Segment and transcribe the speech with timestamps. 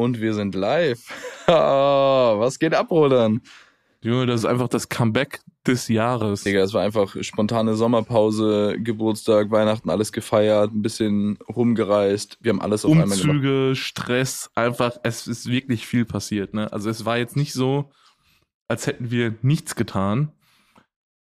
[0.00, 1.04] Und wir sind live.
[1.46, 3.42] Was geht ab, Roland?
[4.00, 6.42] Junge, das ist einfach das Comeback des Jahres.
[6.42, 12.38] Digga, es war einfach spontane Sommerpause, Geburtstag, Weihnachten, alles gefeiert, ein bisschen rumgereist.
[12.40, 13.36] Wir haben alles auf Umzüge, einmal gemacht.
[13.36, 16.54] Umzüge, Stress, einfach, es ist wirklich viel passiert.
[16.54, 16.72] Ne?
[16.72, 17.90] Also es war jetzt nicht so,
[18.68, 20.32] als hätten wir nichts getan.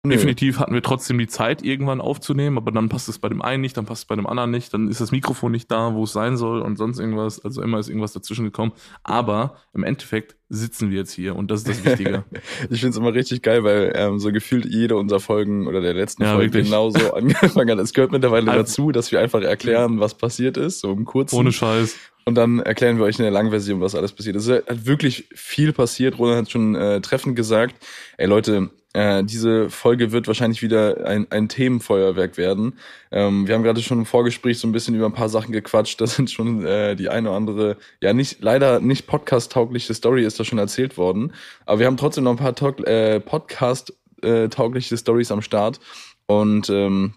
[0.03, 0.13] Nö.
[0.13, 3.61] Definitiv hatten wir trotzdem die Zeit, irgendwann aufzunehmen, aber dann passt es bei dem einen
[3.61, 6.03] nicht, dann passt es bei dem anderen nicht, dann ist das Mikrofon nicht da, wo
[6.03, 7.43] es sein soll und sonst irgendwas.
[7.43, 8.73] Also immer ist irgendwas dazwischen gekommen.
[9.03, 12.23] Aber im Endeffekt sitzen wir jetzt hier und das ist das Wichtige.
[12.69, 15.93] ich finde es immer richtig geil, weil ähm, so gefühlt jede unserer Folgen oder der
[15.93, 17.79] letzten ja, Folge genauso angefangen hat.
[17.79, 21.35] Es gehört mittlerweile also, dazu, dass wir einfach erklären, was passiert ist, so im Kurzen.
[21.35, 21.97] Ohne Scheiß.
[22.23, 24.47] Und dann erklären wir euch in der langen Version, was alles passiert ist.
[24.47, 26.19] Es hat wirklich viel passiert.
[26.19, 27.75] Roland hat schon äh, treffend gesagt,
[28.17, 32.79] ey Leute, äh, diese Folge wird wahrscheinlich wieder ein, ein Themenfeuerwerk werden.
[33.11, 36.01] Ähm, wir haben gerade schon im Vorgespräch so ein bisschen über ein paar Sachen gequatscht.
[36.07, 40.39] Das sind schon äh, die eine oder andere, ja nicht leider nicht podcast-taugliche Story ist
[40.39, 41.33] da schon erzählt worden.
[41.67, 45.79] Aber wir haben trotzdem noch ein paar äh, Podcast-taugliche äh, Stories am Start.
[46.25, 47.13] Und ähm,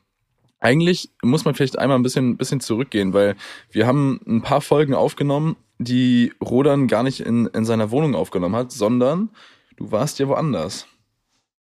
[0.59, 3.37] eigentlich muss man vielleicht einmal ein bisschen, bisschen zurückgehen, weil
[3.71, 8.57] wir haben ein paar Folgen aufgenommen, die Rodan gar nicht in, in seiner Wohnung aufgenommen
[8.57, 9.31] hat, sondern
[9.77, 10.90] du warst ja woanders.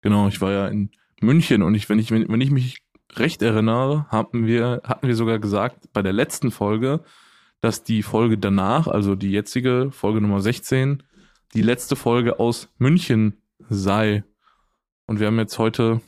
[0.03, 2.83] Genau, ich war ja in München und ich, wenn ich, wenn ich mich
[3.17, 7.05] recht erinnere, hatten wir, hatten wir sogar gesagt bei der letzten Folge,
[7.61, 11.03] dass die Folge danach, also die jetzige Folge Nummer 16,
[11.55, 14.25] die letzte Folge aus München sei.
[15.07, 16.01] Und wir haben jetzt heute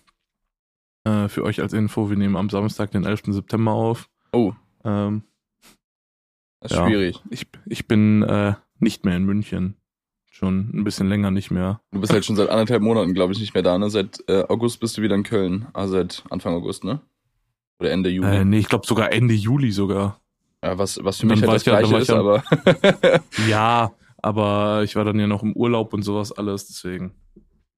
[1.05, 3.23] äh, für euch als Info, wir nehmen am Samstag, den 11.
[3.27, 4.09] September auf.
[4.33, 4.55] Oh.
[4.85, 5.25] Ähm,
[6.61, 7.21] das ist ja, schwierig.
[7.31, 9.77] Ich, ich bin äh, nicht mehr in München
[10.33, 11.81] schon ein bisschen länger nicht mehr.
[11.93, 13.91] Du bist halt schon seit anderthalb Monaten, glaube ich, nicht mehr da, ne?
[13.91, 15.67] Seit äh, August bist du wieder in Köln.
[15.75, 17.01] Also seit Anfang August, ne?
[17.79, 18.29] Oder Ende Juli?
[18.29, 20.21] Äh, nee, ich glaube sogar Ende Juli sogar.
[20.65, 22.43] Ja, was, was für mich halt das Gleiche ja, ist, aber.
[23.49, 27.13] ja, aber ich war dann ja noch im Urlaub und sowas alles, deswegen.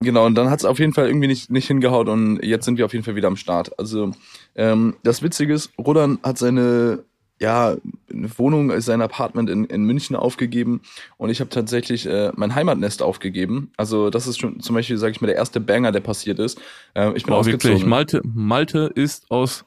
[0.00, 2.78] Genau, und dann hat es auf jeden Fall irgendwie nicht, nicht hingehaut und jetzt sind
[2.78, 3.76] wir auf jeden Fall wieder am Start.
[3.78, 4.12] Also
[4.54, 7.04] ähm, das Witzige ist, Rodan hat seine
[7.44, 7.76] ja,
[8.10, 10.80] eine Wohnung, sein Apartment in, in München aufgegeben
[11.18, 13.70] und ich habe tatsächlich äh, mein Heimatnest aufgegeben.
[13.76, 16.58] Also das ist schon zum Beispiel, sage ich mal, der erste Banger, der passiert ist.
[16.94, 17.76] Äh, ich bin Boah, ausgezogen.
[17.76, 19.66] Wirklich, Malte, Malte ist aus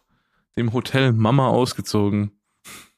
[0.55, 2.31] dem Hotel Mama ausgezogen.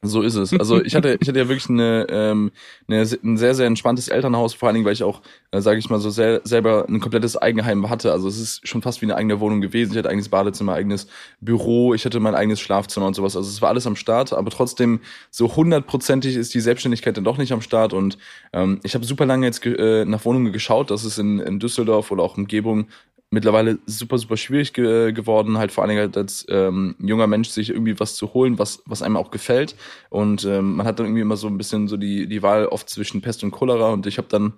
[0.01, 0.57] So ist es.
[0.57, 2.51] Also ich hatte, ich hatte ja wirklich eine, ähm,
[2.87, 5.21] eine, ein sehr, sehr entspanntes Elternhaus, vor allen Dingen, weil ich auch,
[5.51, 8.13] äh, sage ich mal so, sehr, selber ein komplettes Eigenheim hatte.
[8.13, 9.91] Also es ist schon fast wie eine eigene Wohnung gewesen.
[9.91, 11.07] Ich hatte eigenes Badezimmer, eigenes
[11.41, 13.35] Büro, ich hatte mein eigenes Schlafzimmer und sowas.
[13.35, 15.01] Also es war alles am Start, aber trotzdem
[15.31, 17.91] so hundertprozentig ist die Selbstständigkeit dann doch nicht am Start.
[17.91, 18.17] Und
[18.53, 20.91] ähm, ich habe super lange jetzt äh, nach Wohnungen geschaut.
[20.91, 22.87] Das ist in, in Düsseldorf oder auch Umgebung
[23.31, 27.49] mittlerweile super, super schwierig ge geworden, halt vor allen Dingen halt als ähm, junger Mensch
[27.49, 29.75] sich irgendwie was zu holen, was, was einem auch gefällt.
[30.09, 32.89] Und ähm, man hat dann irgendwie immer so ein bisschen so die, die Wahl oft
[32.89, 33.91] zwischen Pest und Cholera.
[33.91, 34.53] Und ich habe dann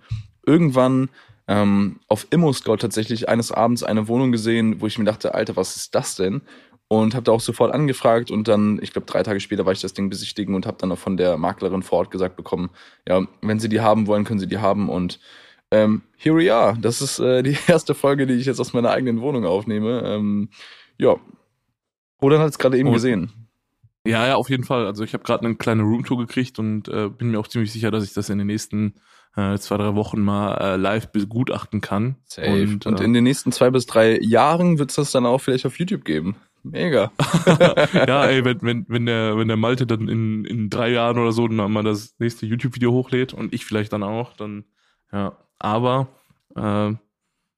[0.46, 1.10] irgendwann
[1.48, 5.76] ähm, auf ImmoScout tatsächlich eines Abends eine Wohnung gesehen, wo ich mir dachte, Alter, was
[5.76, 6.42] ist das denn?
[6.88, 9.80] Und habe da auch sofort angefragt und dann, ich glaube, drei Tage später war ich
[9.80, 12.70] das Ding besichtigen und habe dann auch von der Maklerin vor Ort gesagt bekommen,
[13.08, 15.20] ja, wenn Sie die haben wollen, können Sie die haben und
[15.72, 16.78] ähm, here we are.
[16.80, 20.04] Das ist äh, die erste Folge, die ich jetzt aus meiner eigenen Wohnung aufnehme.
[20.06, 20.50] Ähm,
[20.98, 21.16] ja.
[22.22, 23.32] Rodan hat es gerade eben und, gesehen.
[24.06, 24.86] Ja, ja, auf jeden Fall.
[24.86, 27.92] Also ich habe gerade eine kleine Roomtour gekriegt und äh, bin mir auch ziemlich sicher,
[27.92, 28.96] dass ich das in den nächsten
[29.36, 32.18] äh, zwei, drei Wochen mal äh, live begutachten kann.
[32.26, 32.52] Safe.
[32.52, 35.40] Und, und äh, in den nächsten zwei bis drei Jahren wird es das dann auch
[35.40, 36.36] vielleicht auf YouTube geben.
[36.64, 37.12] Mega.
[37.94, 41.32] ja, ey, wenn, wenn, wenn der, wenn der Malte dann in, in drei Jahren oder
[41.32, 44.66] so dann mal das nächste YouTube-Video hochlädt und ich vielleicht dann auch, dann
[45.12, 46.08] ja, aber
[46.56, 46.94] äh,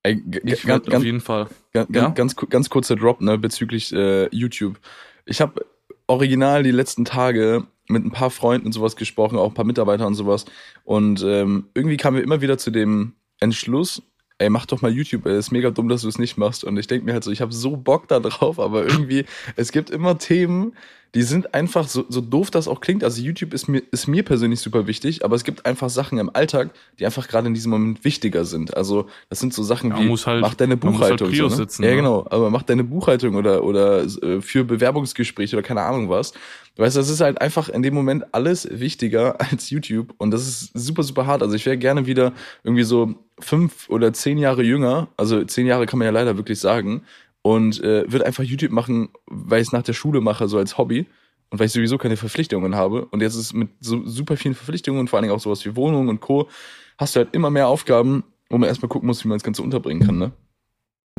[0.03, 1.47] Ey, ich ganz, auf jeden Fall.
[1.71, 2.09] Ganz, ja?
[2.09, 4.77] ganz, ganz kurzer Drop ne, bezüglich äh, YouTube.
[5.25, 5.65] Ich habe
[6.07, 10.05] original die letzten Tage mit ein paar Freunden und sowas gesprochen, auch ein paar Mitarbeiter
[10.05, 10.45] und sowas.
[10.83, 14.01] Und ähm, irgendwie kamen wir immer wieder zu dem Entschluss,
[14.39, 16.65] ey, mach doch mal YouTube, ey, ist mega dumm, dass du es nicht machst.
[16.65, 19.25] Und ich denke mir halt so, ich habe so Bock da drauf, aber irgendwie,
[19.55, 20.75] es gibt immer Themen,
[21.15, 24.23] die sind einfach, so, so doof das auch klingt, also YouTube ist mir, ist mir
[24.23, 27.69] persönlich super wichtig, aber es gibt einfach Sachen im Alltag, die einfach gerade in diesem
[27.69, 28.75] Moment wichtiger sind.
[28.75, 31.27] Also das sind so Sachen ja, wie, halt, mach deine halt Buchhaltung.
[31.27, 31.55] Halt so, ne?
[31.55, 31.97] sitzen, ja, ne?
[31.97, 36.33] genau, aber mach deine Buchhaltung oder, oder äh, für Bewerbungsgespräche oder keine Ahnung was.
[36.77, 40.47] Weißt du, das ist halt einfach in dem Moment alles wichtiger als YouTube und das
[40.47, 41.43] ist super, super hart.
[41.43, 42.33] Also ich wäre gerne wieder
[42.63, 46.59] irgendwie so fünf oder zehn Jahre jünger, also zehn Jahre kann man ja leider wirklich
[46.59, 47.03] sagen,
[47.43, 50.77] und äh, würde einfach YouTube machen, weil ich es nach der Schule mache, so als
[50.77, 51.05] Hobby
[51.51, 53.05] und weil ich sowieso keine Verpflichtungen habe.
[53.05, 56.09] Und jetzt ist mit so super vielen Verpflichtungen, vor allen Dingen auch sowas wie Wohnungen
[56.09, 56.49] und Co.,
[56.97, 59.61] hast du halt immer mehr Aufgaben, wo man erstmal gucken muss, wie man das Ganze
[59.61, 60.31] unterbringen kann, ne?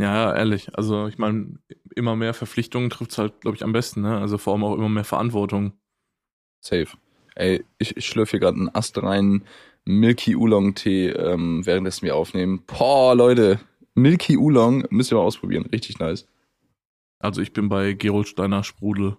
[0.01, 0.77] Ja, ehrlich.
[0.77, 1.59] Also ich meine,
[1.95, 4.19] immer mehr Verpflichtungen trifft es halt, glaube ich, am besten, ne?
[4.19, 5.73] Also vor allem auch immer mehr Verantwortung.
[6.61, 6.89] Safe.
[7.37, 9.45] Ey, ich, ich schlürfe hier gerade einen Ast rein
[9.85, 12.63] Milky Oolong Tee, ähm, währenddessen wir aufnehmen.
[12.67, 13.61] Boah, Leute,
[13.95, 15.67] Milky Oolong müsst ihr mal ausprobieren.
[15.67, 16.27] Richtig nice.
[17.19, 19.17] Also ich bin bei Gerold Steiner Sprudel.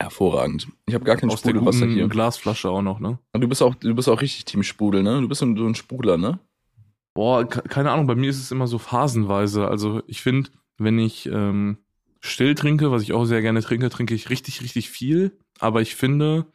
[0.00, 0.68] Hervorragend.
[0.86, 2.06] Ich habe gar kein Aus Sprudelwasser hier.
[2.08, 3.18] Glasflasche auch noch, ne?
[3.32, 5.20] Und du bist auch, du bist auch richtig Team Sprudel, ne?
[5.20, 6.38] Du bist so ein, Sprudler, ne?
[7.14, 9.68] Boah, ke- keine Ahnung, bei mir ist es immer so phasenweise.
[9.68, 11.78] Also ich finde, wenn ich ähm,
[12.20, 15.38] still trinke, was ich auch sehr gerne trinke, trinke ich richtig, richtig viel.
[15.60, 16.46] Aber ich finde,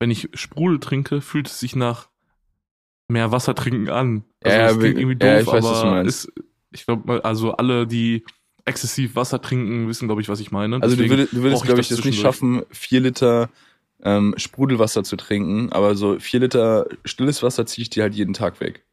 [0.00, 2.08] wenn ich Sprudel trinke, fühlt es sich nach
[3.08, 4.24] mehr Wasser trinken an.
[4.42, 6.32] Also Ja, das klingt irgendwie ja, doof, ich weiß, aber meinst.
[6.72, 8.24] Ich glaube, also alle, die
[8.64, 10.80] exzessiv Wasser trinken, wissen, glaube ich, was ich meine.
[10.82, 12.20] Also du, würdest, du würdest glaube ich, das nicht zwischendurch.
[12.22, 13.50] schaffen, vier Liter
[14.04, 18.34] ähm, Sprudelwasser zu trinken, aber so vier Liter stilles Wasser ziehe ich dir halt jeden
[18.34, 18.84] Tag weg.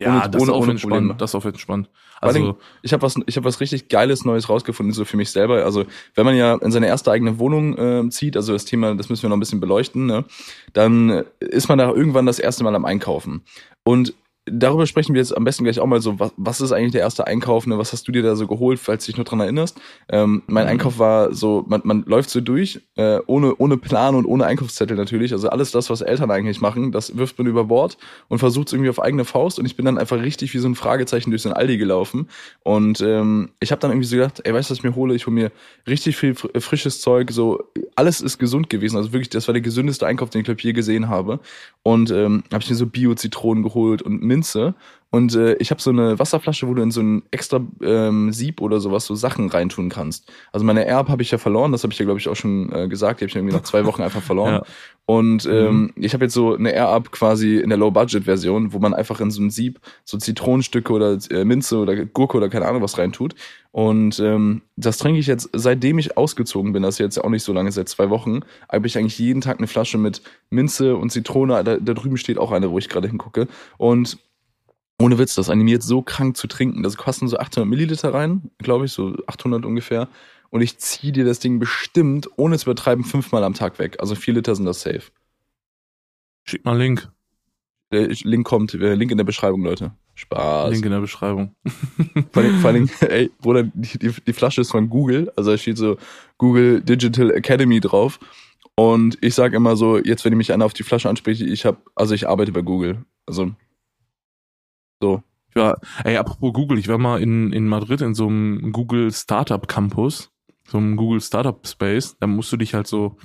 [0.00, 1.20] Ja, ohne- das ohne- ist auf entspannt.
[1.20, 1.88] Das ist auf entspannt.
[2.20, 5.62] Also, Ich habe was, ich habe was richtig Geiles Neues rausgefunden, so für mich selber.
[5.64, 5.84] Also
[6.14, 9.22] wenn man ja in seine erste eigene Wohnung ähm, zieht, also das Thema, das müssen
[9.22, 10.24] wir noch ein bisschen beleuchten, ne,
[10.72, 13.42] dann ist man da irgendwann das erste Mal am Einkaufen.
[13.82, 14.14] Und
[14.46, 17.00] darüber sprechen wir jetzt am besten gleich auch mal so, was, was ist eigentlich der
[17.00, 17.78] erste Einkauf, ne?
[17.78, 19.80] was hast du dir da so geholt, falls du dich noch dran erinnerst.
[20.08, 20.70] Ähm, mein Mhm.
[20.70, 24.96] Einkauf war so, man, man läuft so durch, äh, ohne, ohne Plan und ohne Einkaufszettel
[24.96, 25.32] natürlich.
[25.32, 27.96] Also alles das, was Eltern eigentlich machen, das wirft man über Bord
[28.28, 29.58] und versucht es irgendwie auf eigene Faust.
[29.58, 32.28] Und ich bin dann einfach richtig wie so ein Fragezeichen durch so ein Aldi gelaufen.
[32.62, 35.14] Und ähm, ich habe dann irgendwie so gedacht, ey, weißt du, was ich mir hole?
[35.14, 35.52] Ich hole mir
[35.86, 37.30] richtig viel fr frisches Zeug.
[37.30, 37.64] So
[37.96, 38.96] alles ist gesund gewesen.
[38.96, 41.40] Also wirklich, das war der gesündeste Einkauf, den ich glaube je gesehen habe.
[41.82, 44.74] Und ähm, habe ich mir so Bio-Zitronen geholt und Minze.
[45.14, 48.60] Und äh, ich habe so eine Wasserflasche, wo du in so ein extra ähm, Sieb
[48.60, 50.28] oder sowas so Sachen reintun kannst.
[50.50, 52.72] Also meine Erb habe ich ja verloren, das habe ich ja glaube ich auch schon
[52.72, 53.20] äh, gesagt.
[53.20, 54.54] Die habe ich irgendwie nach zwei Wochen einfach verloren.
[54.54, 54.62] Ja.
[55.06, 59.20] Und ähm, ich habe jetzt so eine Air-Up quasi in der Low-Budget-Version, wo man einfach
[59.20, 62.98] in so ein Sieb so Zitronenstücke oder äh, Minze oder Gurke oder keine Ahnung was
[62.98, 63.36] reintut.
[63.70, 67.44] Und ähm, das trinke ich jetzt, seitdem ich ausgezogen bin, das ist jetzt auch nicht
[67.44, 71.10] so lange, seit zwei Wochen, habe ich eigentlich jeden Tag eine Flasche mit Minze und
[71.10, 71.62] Zitrone.
[71.62, 73.46] Da, da drüben steht auch eine, wo ich gerade hingucke.
[73.76, 74.18] Und
[75.00, 76.82] ohne Witz, das animiert so krank zu trinken.
[76.82, 80.08] Das kosten so 800 Milliliter rein, glaube ich, so 800 ungefähr.
[80.50, 83.96] Und ich ziehe dir das Ding bestimmt, ohne zu übertreiben, fünfmal am Tag weg.
[83.98, 85.02] Also vier Liter sind das safe.
[86.44, 87.08] schick mal einen Link.
[87.92, 89.92] Der Link kommt, äh, Link in der Beschreibung, Leute.
[90.14, 90.70] Spaß.
[90.72, 91.54] Link in der Beschreibung.
[92.32, 95.58] Vor allem, vor allem ey, Bruder, die, die, die Flasche ist von Google, also da
[95.58, 95.96] steht so
[96.38, 98.20] Google Digital Academy drauf.
[98.76, 101.64] Und ich sage immer so, jetzt wenn ich mich einer auf die Flasche anspreche, ich
[101.64, 103.04] habe, also ich arbeite bei Google.
[103.26, 103.52] Also
[105.00, 105.22] so.
[105.50, 109.12] Ich war, ey, apropos Google, ich war mal in, in Madrid in so einem Google
[109.12, 110.32] Startup Campus,
[110.66, 112.16] so einem Google Startup Space.
[112.18, 113.16] Da musst du dich halt so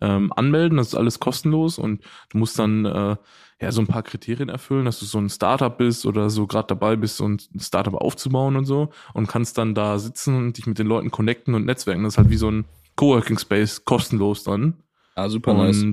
[0.00, 3.16] ähm, anmelden, das ist alles kostenlos und du musst dann äh,
[3.60, 6.68] ja so ein paar Kriterien erfüllen, dass du so ein Startup bist oder so gerade
[6.68, 10.66] dabei bist, so ein Startup aufzubauen und so und kannst dann da sitzen und dich
[10.66, 12.02] mit den Leuten connecten und netzwerken.
[12.02, 12.64] Das ist halt wie so ein
[12.96, 14.82] Coworking Space, kostenlos dann.
[15.14, 15.84] Ah, super und nice.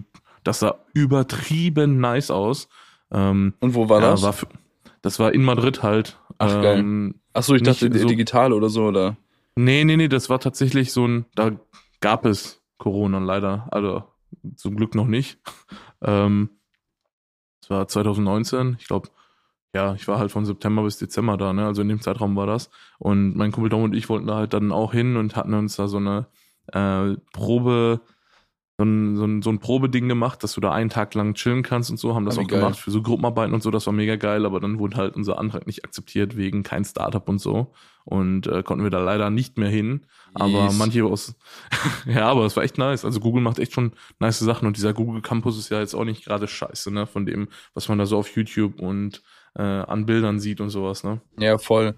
[0.43, 2.67] das sah übertrieben nice aus.
[3.11, 4.23] Ähm, Und wo war ja, das?
[4.23, 4.47] War für,
[5.01, 6.19] das war in Madrid halt.
[6.37, 6.79] Ach, geil.
[6.79, 9.17] ähm, Ach so, ich dachte so- digital oder so, oder?
[9.55, 11.51] Nee, nee, nee, das war tatsächlich so ein, da
[11.99, 14.03] gab es Corona leider, also
[14.55, 15.39] zum Glück noch nicht.
[16.03, 16.49] Ähm,
[17.61, 19.09] das war 2019, ich glaube,
[19.75, 21.67] ja, ich war halt von September bis Dezember da, ne?
[21.67, 22.71] Also in dem Zeitraum war das.
[22.97, 25.75] Und mein Kumpel Dom und ich wollten da halt dann auch hin und hatten uns
[25.75, 26.25] da so eine
[26.73, 28.01] äh, Probe,
[28.81, 31.61] so ein, so, ein, so ein Probeding gemacht, dass du da einen Tag lang chillen
[31.63, 32.59] kannst und so, haben das Ah, wie auch geil.
[32.59, 35.37] gemacht für so Gruppenarbeiten und so, das war mega geil, aber dann wurde halt unser
[35.37, 37.71] Antrag nicht akzeptiert wegen kein Startup und so.
[38.03, 40.07] Und äh, konnten wir da leider nicht mehr hin.
[40.33, 40.77] Aber Yes.
[40.77, 41.35] manche aus,
[42.07, 43.05] ja, aber es war echt nice.
[43.05, 46.05] Also Google macht echt schon nice Sachen und dieser Google Campus ist ja jetzt auch
[46.05, 49.21] nicht gerade scheiße, ne, von dem, was man da so auf YouTube und
[49.55, 51.21] äh, an Bildern sieht und sowas, ne.
[51.37, 51.95] Ja, voll.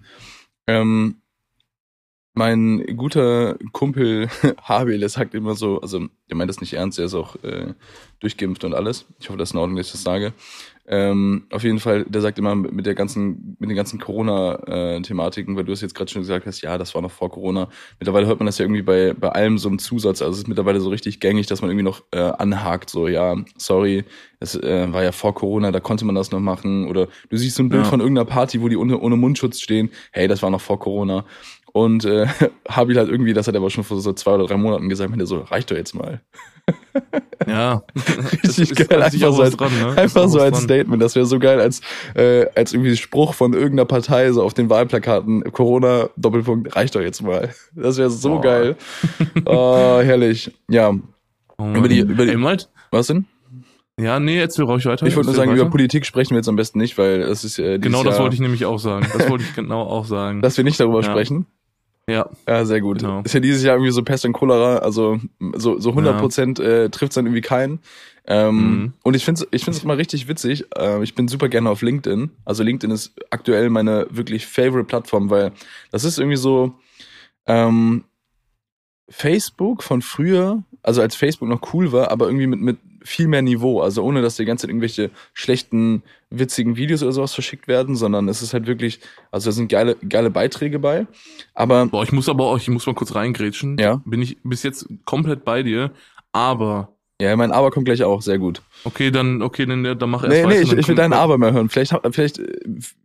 [0.66, 1.22] Ähm,
[2.34, 4.28] mein guter Kumpel
[4.62, 7.74] Habil, der sagt immer so, also der meint das nicht ernst, der ist auch äh,
[8.20, 9.06] durchgeimpft und alles.
[9.20, 10.32] Ich hoffe, das ist in Ordnung, dass ich das sage.
[10.86, 15.64] Ähm, auf jeden Fall, der sagt immer mit der ganzen, mit den ganzen Corona-Thematiken, weil
[15.64, 17.68] du es jetzt gerade schon gesagt hast, ja, das war noch vor Corona.
[17.98, 20.20] Mittlerweile hört man das ja irgendwie bei, bei allem so im Zusatz.
[20.20, 23.36] Also es ist mittlerweile so richtig gängig, dass man irgendwie noch äh, anhakt, so, ja,
[23.56, 24.04] sorry,
[24.40, 26.86] es äh, war ja vor Corona, da konnte man das noch machen.
[26.88, 27.90] Oder du siehst so ein Bild Ja.
[27.90, 31.24] von irgendeiner Party, wo die ohne, ohne Mundschutz stehen, hey, das war noch vor Corona.
[31.76, 32.26] Und äh,
[32.68, 35.10] Habil hat irgendwie, das hat er aber schon vor so zwei oder drei Monaten gesagt,
[35.10, 36.20] meinte so, reicht doch jetzt mal.
[37.46, 37.82] Ja.
[38.42, 39.98] Richtig geil, einfach so als, dran, ne?
[39.98, 40.62] Einfach so als.
[40.62, 41.02] Statement.
[41.02, 41.82] Das wäre so geil als,
[42.14, 47.02] äh, als irgendwie Spruch von irgendeiner Partei so auf den Wahlplakaten, Corona, Doppelpunkt, reicht doch
[47.02, 47.50] jetzt mal.
[47.74, 48.40] Das wäre so Oh.
[48.40, 48.76] geil.
[49.44, 50.52] Oh, herrlich.
[50.70, 50.94] Ja,
[51.58, 52.56] Oh, Über die- über die- Ey,
[52.90, 53.26] was denn?
[54.00, 55.04] Ja, nee, erzähl ruhig weiter.
[55.06, 55.70] Ich wollte nur sagen, über weiter.
[55.70, 58.34] Politik sprechen wir jetzt am besten nicht, weil es ist äh, Genau das Jahr, wollte
[58.34, 59.06] ich nämlich auch sagen.
[59.12, 60.40] Das wollte ich genau auch sagen.
[60.40, 61.10] dass wir nicht darüber Ja.
[61.10, 61.46] sprechen.
[62.08, 62.28] Ja.
[62.46, 62.98] Ja, sehr gut.
[62.98, 63.22] Genau.
[63.22, 65.20] Ist ja dieses Jahr irgendwie so Pest und Cholera, also
[65.54, 67.80] so, so 100 Prozent äh, trifft dann irgendwie keinen.
[68.26, 68.92] Ähm, Mhm.
[69.02, 70.64] Und ich finde ich finde es immer richtig witzig.
[70.76, 72.30] Äh, ich bin super gerne auf LinkedIn.
[72.44, 75.52] Also LinkedIn ist aktuell meine wirklich favorite Plattform, weil
[75.90, 76.74] das ist irgendwie so
[77.46, 78.04] ähm,
[79.10, 83.42] Facebook von früher, also als Facebook noch cool war, aber irgendwie mit, mit viel mehr
[83.42, 83.80] Niveau.
[83.80, 88.28] Also ohne, dass die ganze Zeit irgendwelche schlechten, witzigen Videos oder sowas verschickt werden, sondern
[88.28, 91.06] es ist halt wirklich, also da sind geile, geile Beiträge bei.
[91.54, 93.78] Aber Boah, ich muss aber auch, ich muss mal kurz reingrätschen.
[93.78, 94.00] Ja.
[94.04, 95.92] Bin ich bis jetzt komplett bei dir,
[96.32, 98.60] aber ja, mein Aber kommt gleich auch, sehr gut.
[98.82, 101.52] okay, dann, okay, dann, dann mach erst Nee, nee, ich, ich will deinen Aber mal
[101.52, 101.68] hören.
[101.68, 102.58] Vielleicht, vielleicht äh,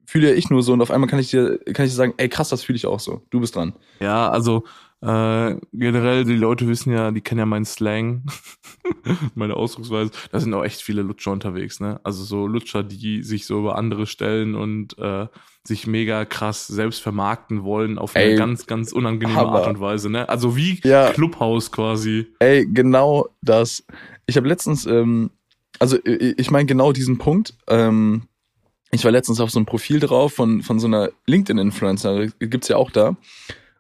[0.06, 2.28] fühle ich nur so und auf einmal kann ich dir, kann ich dir sagen, ey
[2.28, 3.22] krass, das fühle ich auch so.
[3.30, 3.74] Du bist dran.
[4.00, 4.64] Ja, also
[5.02, 8.26] äh, generell, die Leute wissen ja, die kennen ja meinen Slang,
[9.36, 10.12] meine Ausdrucksweise.
[10.32, 12.00] Da sind auch echt viele Lutscher unterwegs, ne?
[12.04, 15.28] Also so Lutscher, die sich so über andere stellen und äh,
[15.64, 19.60] sich mega krass selbst vermarkten wollen auf eine Ey, ganz, ganz unangenehme Hammer.
[19.60, 20.28] Art und Weise, ne?
[20.28, 21.12] Also wie Ja.
[21.12, 22.28] Clubhouse quasi.
[22.40, 23.86] Ey, genau das.
[24.26, 25.32] Ich habe letztens, ähm,
[25.80, 27.54] also ich meine genau diesen Punkt.
[27.68, 28.24] Ähm,
[28.92, 32.76] ich war letztens auf so einem Profil drauf von, von so einer LinkedIn-Influencer, gibt's ja
[32.78, 33.16] auch da.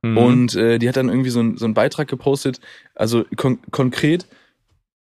[0.01, 0.17] Mhm.
[0.17, 2.59] Und äh, die hat dann irgendwie so, ein, so einen Beitrag gepostet.
[2.95, 4.27] Also kon konkret,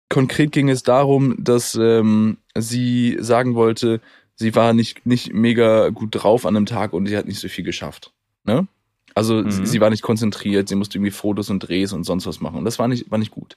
[0.09, 4.01] konkret ging es darum, dass ähm, sie sagen wollte,
[4.35, 7.49] sie war nicht, nicht mega gut drauf an einem Tag und sie hat nicht so
[7.49, 8.13] viel geschafft.
[8.45, 8.67] Ne?
[9.15, 9.67] Also sie, Mhm.
[9.67, 12.59] sie war nicht konzentriert, sie musste irgendwie Fotos und Drehs und sonst was machen.
[12.59, 13.57] Und das war nicht, war nicht gut.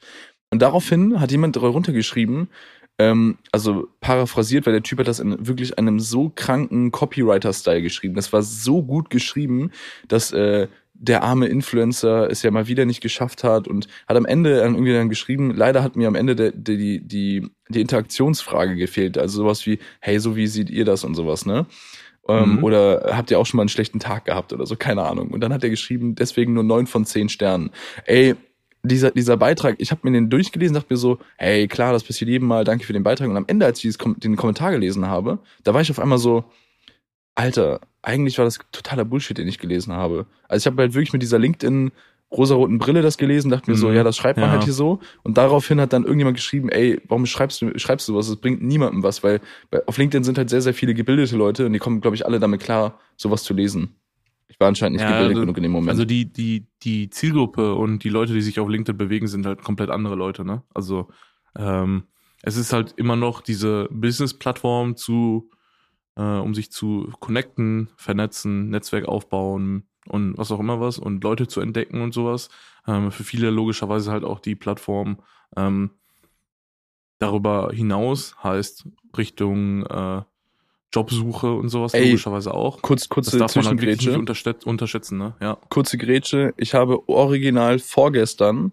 [0.52, 2.50] Und daraufhin hat jemand darunter geschrieben,
[2.98, 8.16] ähm, also paraphrasiert, weil der Typ hat das in wirklich einem so kranken Copywriter-Style geschrieben.
[8.16, 9.72] Das war so gut geschrieben,
[10.08, 10.68] dass äh,
[11.06, 14.74] der arme Influencer es ja mal wieder nicht geschafft hat und hat am Ende dann
[14.74, 19.18] irgendwie dann geschrieben, leider hat mir am Ende der, der, die, die, die Interaktionsfrage gefehlt.
[19.18, 21.66] Also sowas wie, hey, so wie seht ihr das und sowas, ne?
[22.28, 22.64] Ähm, Mhm.
[22.64, 25.30] Oder habt ihr auch schon mal einen schlechten Tag gehabt oder so, keine Ahnung.
[25.30, 27.70] Und dann hat er geschrieben, deswegen nur neun von zehn Sternen.
[28.06, 28.36] Ey,
[28.82, 32.30] dieser, dieser Beitrag, ich habe mir den durchgelesen, dachte mir so, hey, klar, das passiert
[32.30, 33.30] jedem Mal, danke für den Beitrag.
[33.30, 36.46] Und am Ende, als ich den Kommentar gelesen habe, da war ich auf einmal so,
[37.36, 40.26] Alter, eigentlich war das totaler Bullshit, den ich gelesen habe.
[40.48, 41.92] Also ich habe halt wirklich mit dieser LinkedIn
[42.32, 43.96] rosaroten Brille das gelesen, dachte mir so, Mhm.
[43.96, 44.52] ja, das schreibt man Ja.
[44.54, 45.00] halt hier so.
[45.24, 48.28] Und daraufhin hat dann irgendjemand geschrieben, ey, warum schreibst du, schreibst du was?
[48.28, 49.42] Das bringt niemandem was, weil
[49.86, 52.40] auf LinkedIn sind halt sehr, sehr viele gebildete Leute und die kommen, glaube ich, alle
[52.40, 53.96] damit klar, sowas zu lesen.
[54.48, 55.90] Ich war anscheinend nicht Ja, gebildet also- genug in dem Moment.
[55.92, 59.62] Also die, die, die Zielgruppe und die Leute, die sich auf LinkedIn bewegen, sind halt
[59.64, 60.64] komplett andere Leute, ne?
[60.74, 61.10] Also
[61.58, 62.04] ähm,
[62.42, 65.50] es ist halt immer noch diese Business-Plattform zu,
[66.16, 71.48] äh, um sich zu connecten, vernetzen, Netzwerk aufbauen und was auch immer was und Leute
[71.48, 72.50] zu entdecken und sowas.
[72.88, 75.20] Ähm, für viele logischerweise halt auch die Plattform
[75.56, 75.92] ähm,
[77.20, 78.86] darüber hinaus heißt
[79.18, 80.22] Richtung äh,
[80.94, 82.82] Jobsuche und sowas Ey, logischerweise auch.
[82.82, 85.36] Kurz, Das kurze darf man halt nicht unterschätzen, unterschätzen, ne?
[85.42, 85.58] Ja.
[85.70, 86.54] kurze Grätsche.
[86.58, 88.72] Ich habe original vorgestern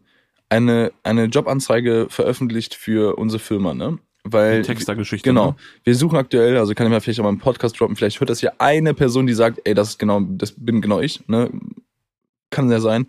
[0.49, 3.99] eine, eine Jobanzeige veröffentlicht für unsere Firma, ne?
[4.25, 4.63] Weil.
[4.63, 5.29] Textergeschichte.
[5.29, 5.51] Genau.
[5.51, 5.57] Ne?
[5.85, 8.31] Wir suchen aktuell, also kann ich mal vielleicht auch mal einen Podcast droppen, vielleicht hört
[8.31, 11.51] das ja eine Person, die sagt, ey, das ist genau, das bin genau ich, ne?
[12.51, 13.07] Kann ja sein.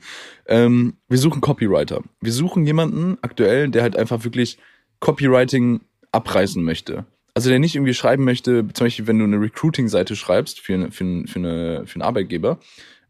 [0.48, 2.02] Ähm, wir suchen Copywriter.
[2.22, 4.58] Wir suchen jemanden aktuell, der halt einfach wirklich
[5.02, 5.82] Copywriting
[6.14, 7.06] abreißen möchte.
[7.34, 10.92] Also der nicht irgendwie schreiben möchte, zum Beispiel, wenn du eine Recruiting-Seite schreibst für, eine,
[10.92, 12.60] für, eine, für, eine, für einen Arbeitgeber,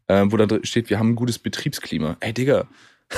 [0.08, 2.16] äh, wo da steht, wir haben ein gutes Betriebsklima.
[2.20, 2.66] Ey, Digga,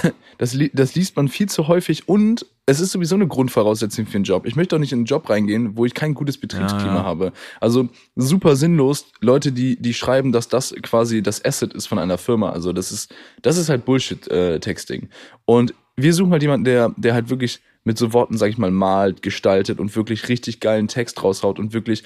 [0.39, 4.17] das, li das liest man viel zu häufig und es ist sowieso eine Grundvoraussetzung für
[4.17, 4.45] einen Job.
[4.45, 7.05] Ich möchte doch nicht in einen Job reingehen, wo ich kein gutes Betriebsklima Ja, ja.
[7.05, 7.33] habe.
[7.61, 12.19] Also super sinnlos, Leute, die, die schreiben, dass das quasi das Asset ist von einer
[12.19, 12.51] Firma.
[12.51, 15.09] Also das ist, das ist halt Bullshit-Texting.
[15.45, 18.71] und wir suchen halt jemanden, der, der halt wirklich mit so Worten, sag ich mal,
[18.71, 22.03] malt, gestaltet und wirklich richtig geilen Text raushaut und wirklich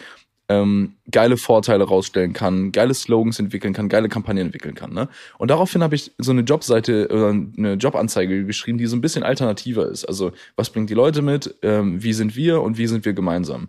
[0.51, 4.93] ähm, geile Vorteile rausstellen kann, geile Slogans entwickeln kann, geile Kampagnen entwickeln kann.
[4.93, 5.09] Ne?
[5.39, 9.23] Und daraufhin habe ich so eine Jobseite oder eine Jobanzeige geschrieben, die so ein bisschen
[9.23, 10.05] alternativer ist.
[10.05, 13.69] Also was bringt die Leute mit, ähm, wie sind wir und wie sind wir gemeinsam.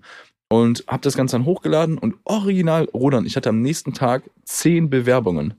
[0.50, 4.90] Und habe das Ganze dann hochgeladen und original, Rodan, ich hatte am nächsten Tag zehn
[4.90, 5.54] Bewerbungen.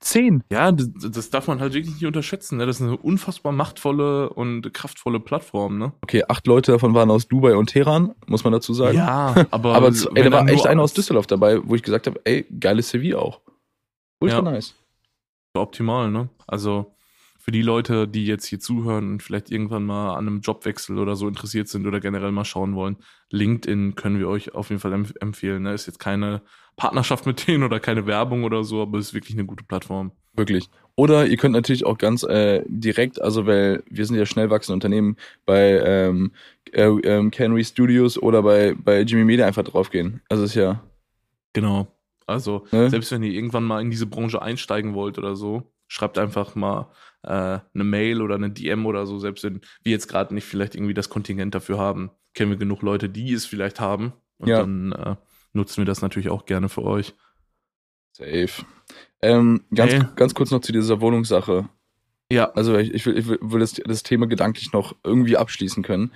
[0.00, 0.44] Zehn.
[0.52, 2.58] Ja, das, das darf man halt wirklich nicht unterschätzen.
[2.58, 2.66] Ne?
[2.66, 5.78] Das ist eine unfassbar machtvolle und kraftvolle Plattform.
[5.78, 5.92] Ne?
[6.02, 8.96] Okay, acht Leute davon waren aus Dubai und Teheran, muss man dazu sagen.
[8.98, 12.20] Ja, aber, Aber ey, da war echt einer aus Düsseldorf dabei, wo ich gesagt habe,
[12.24, 13.40] ey, geiles CV auch.
[14.20, 14.42] Ultra Ja.
[14.42, 14.74] nice.
[15.56, 16.28] optimal, ne?
[16.46, 16.92] Also
[17.38, 21.16] für die Leute, die jetzt hier zuhören und vielleicht irgendwann mal an einem Jobwechsel oder
[21.16, 22.96] so interessiert sind oder generell mal schauen wollen,
[23.30, 25.62] LinkedIn können wir euch auf jeden Fall empf empfehlen.
[25.62, 25.72] Ne?
[25.72, 26.42] Ist jetzt keine
[26.76, 30.12] Partnerschaft mit denen oder keine Werbung oder so, aber ist wirklich eine gute Plattform.
[30.34, 30.68] Wirklich.
[30.94, 34.74] Oder ihr könnt natürlich auch ganz äh, direkt, also weil wir sind ja schnell wachsende
[34.74, 35.16] Unternehmen,
[35.46, 36.32] bei ähm,
[36.72, 40.20] äh, ähm, Canary Studios oder bei, bei Jimmy Media einfach draufgehen.
[40.28, 40.82] Also ist ja,
[41.52, 41.86] Genau.
[42.26, 42.90] Also Ne?
[42.90, 46.90] selbst wenn ihr irgendwann mal in diese Branche einsteigen wollt oder so, schreibt einfach mal
[47.22, 47.28] äh,
[47.72, 50.94] eine Mail oder eine DM oder so, selbst wenn wir jetzt gerade nicht vielleicht irgendwie
[50.94, 54.12] das Kontingent dafür haben, kennen wir genug Leute, die es vielleicht haben.
[54.38, 54.58] Und Ja.
[54.58, 55.16] dann äh,
[55.56, 57.14] nutzen wir das natürlich auch gerne für euch.
[58.12, 58.48] Safe.
[59.22, 60.04] Ähm, ganz, Hey.
[60.16, 61.68] ganz kurz noch zu dieser Wohnungssache.
[62.30, 66.12] Ja, Also ich, ich will, ich will das, das Thema gedanklich noch irgendwie abschließen können.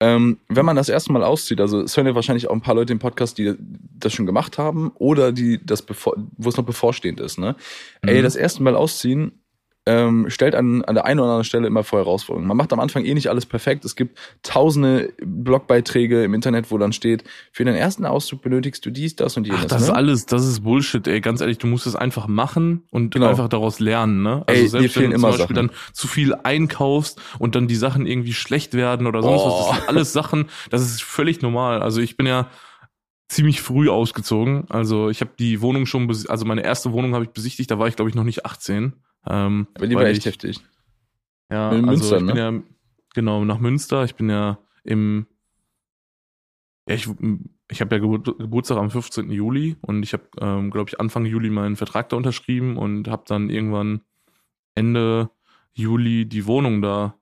[0.00, 2.76] Ähm, wenn man das erste Mal auszieht, also es hören ja wahrscheinlich auch ein paar
[2.76, 6.64] Leute im Podcast, die das schon gemacht haben oder die das bevor, wo es noch
[6.64, 7.56] bevorstehend ist, ne?
[8.02, 8.22] Ey, Mhm.
[8.22, 9.42] das erste Mal ausziehen
[9.88, 12.46] ähm, stellt an, an der einen oder anderen Stelle immer vor Herausforderungen.
[12.46, 13.86] Man macht am Anfang eh nicht alles perfekt.
[13.86, 18.90] Es gibt tausende Blogbeiträge im Internet, wo dann steht, für den ersten Auszug benötigst du
[18.90, 19.62] dies, das und jenes.
[19.62, 19.94] Ach, das ist ne?
[19.96, 21.20] alles, das ist Bullshit, ey.
[21.22, 23.28] Ganz ehrlich, du musst es einfach machen und Genau.
[23.28, 24.44] einfach daraus lernen, ne?
[24.46, 25.56] Also Ey, selbst wenn du zum Beispiel Sachen.
[25.56, 29.66] dann zu viel einkaufst und dann die Sachen irgendwie schlecht werden oder sonst was, Oh.
[29.70, 31.80] das sind alles Sachen, das ist völlig normal.
[31.82, 32.48] Also ich bin ja
[33.28, 34.64] ziemlich früh ausgezogen.
[34.70, 37.88] Also ich habe die Wohnung schon, also meine erste Wohnung habe ich besichtigt, da war
[37.88, 38.92] ich glaube ich noch nicht 18.
[39.28, 40.60] Ähm, Aber die war echt ich, heftig.
[41.50, 42.40] Ja, In also Münster, ich bin ne?
[42.40, 42.62] ja
[43.14, 44.04] genau nach Münster.
[44.04, 45.26] Ich bin ja im
[46.88, 47.06] ja, ich,
[47.70, 49.30] ich habe ja Gebur Geburtstag am 15.
[49.30, 53.24] Juli und ich habe, ähm, glaube ich, Anfang Juli meinen Vertrag da unterschrieben und habe
[53.26, 54.00] dann irgendwann
[54.74, 55.30] Ende
[55.74, 57.14] Juli die Wohnung da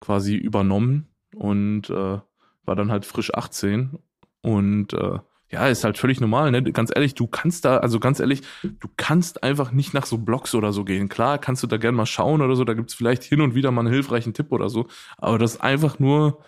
[0.00, 2.20] quasi übernommen und äh,
[2.64, 3.98] war dann halt frisch 18
[4.42, 5.18] und äh,
[5.50, 6.62] ja, ist halt völlig normal, ne?
[6.62, 10.54] Ganz ehrlich, du kannst da, also ganz ehrlich, du kannst einfach nicht nach so Blogs
[10.54, 11.08] oder so gehen.
[11.08, 13.70] Klar, kannst du da gerne mal schauen oder so, da gibt's vielleicht hin und wieder
[13.72, 14.86] mal einen hilfreichen Tipp oder so,
[15.18, 16.38] aber das ist einfach nur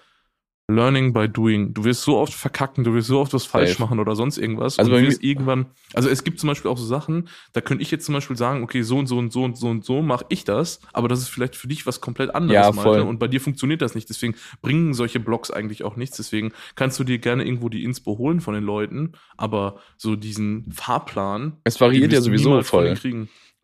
[0.69, 1.75] Learning by doing.
[1.75, 4.79] Du wirst so oft verkacken, du wirst so oft was falsch machen oder sonst irgendwas.
[4.79, 7.91] Also du wirst irgendwann, also es gibt zum Beispiel auch so Sachen, da könnte ich
[7.91, 10.25] jetzt zum Beispiel sagen, okay, so und so und so und so und so mache
[10.29, 13.01] ich das, aber das ist vielleicht für dich was komplett anderes, Ja, Malte, voll.
[13.01, 14.09] und bei dir funktioniert das nicht.
[14.09, 16.17] Deswegen bringen solche Blogs eigentlich auch nichts.
[16.17, 20.71] Deswegen kannst du dir gerne irgendwo die Inspo holen von den Leuten, aber so diesen
[20.73, 21.59] Fahrplan.
[21.65, 22.97] Es variiert ja sowieso voll.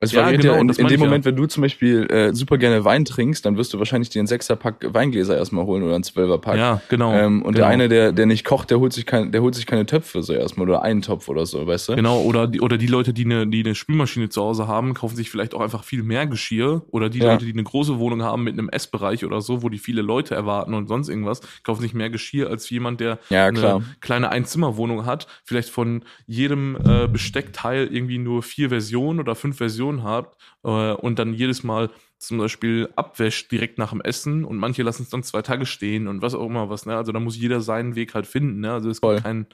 [0.01, 0.99] Es Ja, variiert genau, ja in, in dem ich ja.
[0.99, 4.21] Moment, wenn du zum Beispiel äh, super gerne Wein trinkst, dann wirst du wahrscheinlich dir
[4.21, 6.57] einen Sechserpack Weingläser erstmal holen oder einen Zwölferpack.
[6.57, 7.13] Ja, genau.
[7.13, 7.65] Ähm, und genau.
[7.65, 10.23] der eine, der, der nicht kocht, der holt sich kein, der holt sich keine Töpfe
[10.23, 11.97] so erstmal oder einen Topf oder so, weißt du?
[11.97, 15.17] Genau, oder die, oder die Leute, die eine, die eine Spülmaschine zu Hause haben, kaufen
[15.17, 16.83] sich vielleicht auch einfach viel mehr Geschirr.
[16.93, 17.33] Oder die Ja.
[17.33, 20.37] Leute, die eine große Wohnung haben mit einem Essbereich oder so, wo die viele Leute
[20.37, 25.27] erwarten und sonst irgendwas, kaufen sich mehr Geschirr als jemand, der eine kleine Einzimmerwohnung hat,
[25.43, 31.19] vielleicht von jedem äh, Besteckteil irgendwie nur vier Versionen oder fünf Versionen hat äh, und
[31.19, 35.23] dann jedes Mal zum Beispiel abwäscht direkt nach dem Essen und manche lassen es dann
[35.23, 36.97] zwei Tage stehen und was auch immer was, ne?
[36.97, 38.73] Also da muss jeder seinen Weg halt finden, ne?
[38.73, 39.15] Also es Voll.
[39.17, 39.47] gibt keinen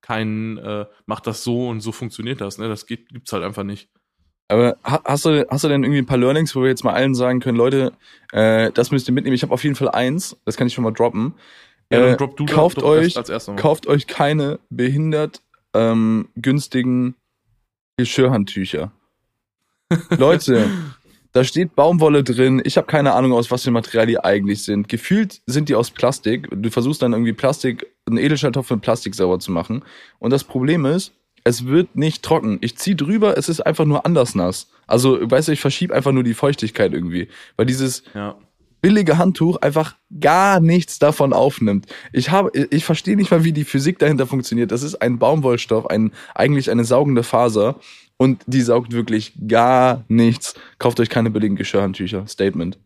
[0.00, 2.68] kein äh, macht das so und so funktioniert das, ne?
[2.68, 3.88] Das geht, gibt's halt einfach nicht.
[4.48, 6.94] Aber ha- hast du, hast du denn irgendwie ein paar Learnings, wo wir jetzt mal
[6.94, 7.92] allen sagen können, Leute,
[8.32, 9.34] äh, das müsst ihr mitnehmen.
[9.34, 11.34] Ich habe auf jeden Fall eins, das kann ich schon mal droppen.
[11.92, 13.14] Ja, dann Äh, drop du da- kauft euch,
[13.56, 15.42] kauft euch keine behindert
[15.74, 17.14] ähm, günstigen
[17.98, 18.92] Geschirrhandtücher.
[20.16, 20.68] Leute,
[21.32, 22.60] da steht Baumwolle drin.
[22.64, 24.88] Ich habe keine Ahnung, aus was für Material die eigentlich sind.
[24.88, 26.48] Gefühlt sind die aus Plastik.
[26.50, 29.84] Du versuchst dann irgendwie Plastik, einen Edelstahltopf mit Plastik sauber zu machen.
[30.18, 31.12] Und das Problem ist,
[31.44, 32.58] es wird nicht trocken.
[32.60, 34.68] Ich zieh drüber, es ist einfach nur anders nass.
[34.86, 37.28] Also, weißt du, ich verschiebe einfach nur die Feuchtigkeit irgendwie.
[37.56, 38.36] Weil dieses Ja.
[38.82, 41.86] billige Handtuch einfach gar nichts davon aufnimmt.
[42.12, 44.72] Ich habe, ich verstehe nicht mal, wie die Physik dahinter funktioniert.
[44.72, 47.76] Das ist ein Baumwollstoff, ein, eigentlich eine saugende Faser
[48.18, 50.54] und die saugt wirklich gar nichts.
[50.78, 52.26] Kauft euch keine billigen Geschirrhandtücher.
[52.26, 52.78] Statement.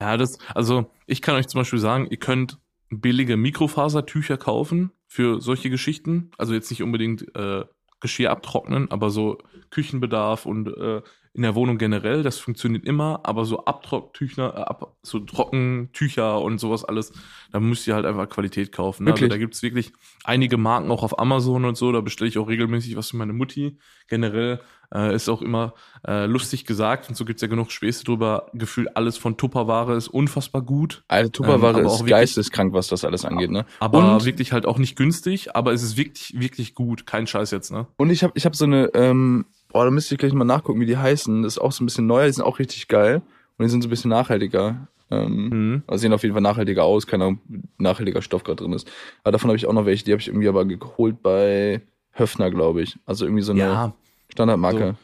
[0.00, 2.58] Ja, das, also ich kann euch zum Beispiel sagen, ihr könnt
[2.90, 6.32] billige Mikrofasertücher kaufen für solche Geschichten.
[6.36, 7.64] Also jetzt nicht unbedingt äh,
[8.02, 9.38] Geschirr abtrocknen, aber so
[9.70, 11.00] Küchenbedarf und äh,
[11.34, 16.58] in der Wohnung generell, das funktioniert immer, aber so Abtrocktücher, äh, ab, so Trockentücher und
[16.58, 17.12] sowas alles,
[17.52, 19.04] da müsst ihr halt einfach Qualität kaufen.
[19.04, 19.12] Ne?
[19.12, 19.92] Also da gibt's wirklich
[20.24, 23.32] einige Marken auch auf Amazon und so, da bestelle ich auch regelmäßig was für meine
[23.32, 23.78] Mutti.
[24.08, 24.60] Generell
[24.94, 25.74] äh, ist auch immer
[26.06, 28.46] äh, lustig gesagt und so gibt's ja genug Späße drüber.
[28.54, 33.04] Gefühlt alles von Tupperware ist unfassbar gut, Alter, Tupperware Ähm, ist wirklich- geisteskrank, was das
[33.04, 33.64] alles angeht, ne?
[33.80, 37.06] aber Und- wirklich halt auch nicht günstig, aber es ist wirklich, wirklich gut.
[37.06, 37.86] Kein Scheiß jetzt, ne?
[37.96, 40.80] Und ich habe ich hab so eine, ähm, boah, da müsste ich gleich mal nachgucken,
[40.80, 41.42] wie die heißen.
[41.42, 43.22] Das ist auch so ein bisschen neuer, die sind auch richtig geil.
[43.58, 44.88] Und die sind so ein bisschen nachhaltiger.
[45.10, 45.82] Ähm, Mhm.
[45.86, 47.40] Also sehen auf jeden Fall nachhaltiger aus, keine Ahnung,
[47.78, 48.90] nachhaltiger Stoff gerade drin ist.
[49.24, 52.50] Aber davon habe ich auch noch welche, die habe ich irgendwie aber geholt bei Höfner,
[52.50, 52.98] glaube ich.
[53.06, 53.94] Also irgendwie so eine Ja,
[54.32, 54.96] Standardmarke.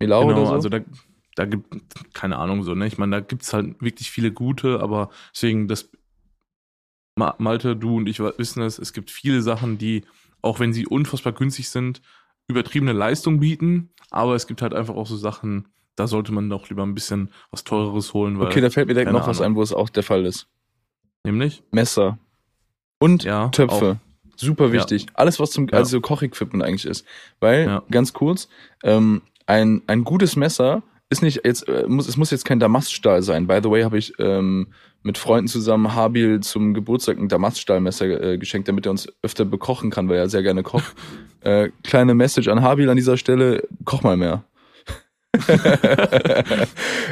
[0.00, 0.52] Milau genau, oder so?
[0.54, 0.80] also da,
[1.34, 2.86] da gibt, keine Ahnung so, ne?
[2.86, 5.90] Ich meine, da gibt's halt wirklich viele gute, aber deswegen das
[7.16, 10.04] Ma- Malte, du und ich wissen es, es gibt viele Sachen, die,
[10.40, 12.00] auch wenn sie unfassbar günstig sind,
[12.46, 16.68] übertriebene Leistung bieten, aber es gibt halt einfach auch so Sachen, da sollte man doch
[16.68, 19.52] lieber ein bisschen was teureres holen, weil okay, da fällt mir direkt noch was Ahnung.
[19.52, 20.48] ein, wo es auch der Fall ist.
[21.24, 22.18] nämlich Messer.
[23.00, 23.98] Und Ja, Töpfe.
[24.40, 25.06] Super wichtig.
[25.14, 25.78] Alles, was zum, Ja.
[25.78, 27.04] also Kochequipment eigentlich ist.
[27.40, 27.82] Weil, Ja.
[27.90, 28.48] ganz kurz,
[28.84, 33.22] ähm, ein, ein gutes Messer ist nicht jetzt, äh, muss, es muss jetzt kein Damaststahl
[33.22, 33.46] sein.
[33.46, 34.68] By the way, habe ich ähm,
[35.02, 39.90] mit Freunden zusammen Habil zum Geburtstag ein Damaststahlmesser äh, geschenkt, damit er uns öfter bekochen
[39.90, 40.94] kann, weil er sehr gerne kocht.
[41.40, 44.44] äh, kleine Message an Habil an dieser Stelle, koch mal mehr.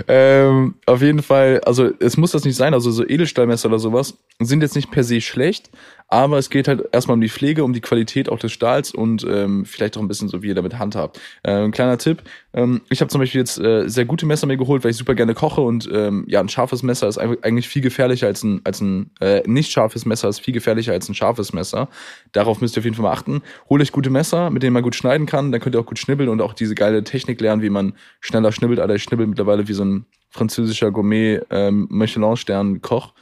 [0.09, 4.17] ähm, auf jeden Fall, also es muss das nicht sein, also so Edelstahlmesser oder sowas
[4.41, 5.71] sind jetzt nicht per se schlecht,
[6.09, 9.27] aber es geht halt erstmal um die Pflege, um die Qualität auch des Stahls und
[9.29, 11.21] ähm, vielleicht auch ein bisschen so, wie ihr damit handhabt.
[11.45, 12.23] Ähm, kleiner Tipp,
[12.55, 15.15] ähm, ich habe zum Beispiel jetzt äh, sehr gute Messer mir geholt, weil ich super
[15.15, 18.81] gerne koche und ähm, ja, ein scharfes Messer ist eigentlich viel gefährlicher als ein, als
[18.81, 21.89] ein äh, nicht scharfes Messer ist viel gefährlicher als ein scharfes Messer.
[22.33, 23.43] Darauf müsst ihr auf jeden Fall mal achten.
[23.69, 25.99] Holt euch gute Messer, mit denen man gut schneiden kann, dann könnt ihr auch gut
[25.99, 28.81] schnibbeln und auch diese geile Technik lernen, wie man schneller schnibbelt.
[28.81, 33.13] Alter, ich schnibbel mittlerweile wie so ein französischer Gourmet ähm, Michelin-Stern-Koch.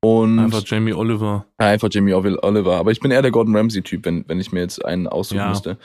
[0.00, 1.44] Und einfach Jamie Oliver.
[1.60, 2.76] Ja, einfach Jamie Oliver.
[2.76, 5.48] Aber ich bin eher der Gordon Ramsay-Typ, wenn, wenn ich mir jetzt einen aussuchen ja,
[5.50, 5.76] müsste.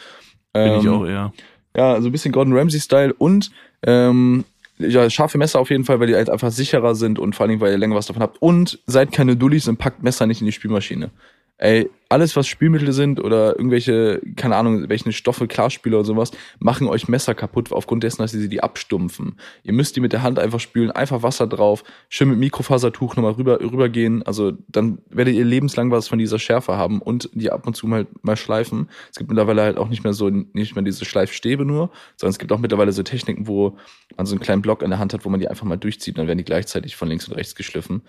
[0.54, 1.34] Bin ähm, ich auch eher.
[1.75, 3.51] Ja, also ein bisschen Gordon Ramsay-Style und
[3.84, 4.45] ähm,
[4.78, 7.49] ja, scharfe Messer auf jeden Fall, weil die halt einfach sicherer sind und vor allen
[7.49, 8.41] Dingen, weil ihr länger was davon habt.
[8.41, 11.12] Und seid keine Dullis und packt Messer nicht in die Spülmaschine
[11.58, 16.88] ey, alles was Spülmittel sind oder irgendwelche, keine Ahnung, welche Stoffe, Klarspüler oder sowas, machen
[16.88, 19.39] euch Messer kaputt aufgrund dessen, dass sie die abstumpfen.
[19.63, 23.34] Ihr müsst die mit der Hand einfach spülen, einfach Wasser drauf, schön mit Mikrofasertuch nochmal
[23.34, 27.65] rüber, rübergehen, also dann werdet ihr lebenslang was von dieser Schärfe haben und die ab
[27.65, 28.89] und zu mal, mal schleifen.
[29.12, 32.39] Es gibt mittlerweile halt auch nicht mehr so, nicht mehr diese Schleifstäbe nur, sondern es
[32.39, 33.78] gibt auch mittlerweile so Techniken, wo
[34.15, 36.18] man so einen kleinen Block in der Hand hat, wo man die einfach mal durchzieht,
[36.18, 38.04] dann werden die gleichzeitig von links und rechts geschliffen.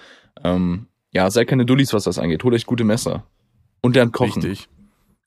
[0.45, 2.45] Ähm, ja, seid keine Dullis, was das angeht.
[2.45, 3.25] Holt euch gute Messer.
[3.87, 4.43] Und lernt kochen.
[4.43, 4.69] Richtig.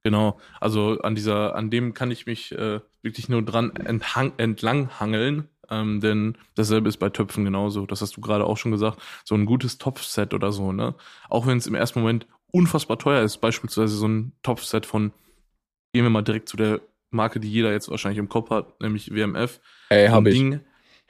[0.04, 0.40] Genau.
[0.60, 5.50] Also an dieser, an dem kann ich mich äh, wirklich nur dran enthang, entlanghangeln.
[5.70, 7.86] Ähm, denn dasselbe ist bei Töpfen genauso.
[7.86, 9.02] Das hast du gerade auch schon gesagt.
[9.24, 10.96] So ein gutes Topfset oder so, ne?
[11.30, 15.12] Auch wenn es im ersten Moment unfassbar teuer ist, beispielsweise so ein Topfset von,
[15.94, 19.14] gehen wir mal direkt zu der Marke, die jeder jetzt wahrscheinlich im Kopf hat, nämlich
[19.14, 19.60] WMF.
[19.90, 20.34] Ey, hab ich.
[20.34, 20.62] Ding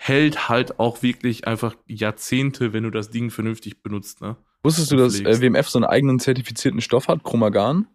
[0.01, 4.37] hält halt auch wirklich einfach Jahrzehnte, wenn du das Ding vernünftig benutzt, ne?
[4.63, 7.87] Wusstest du, dass äh, WMF so einen eigenen zertifizierten Stoff hat, Chromagan?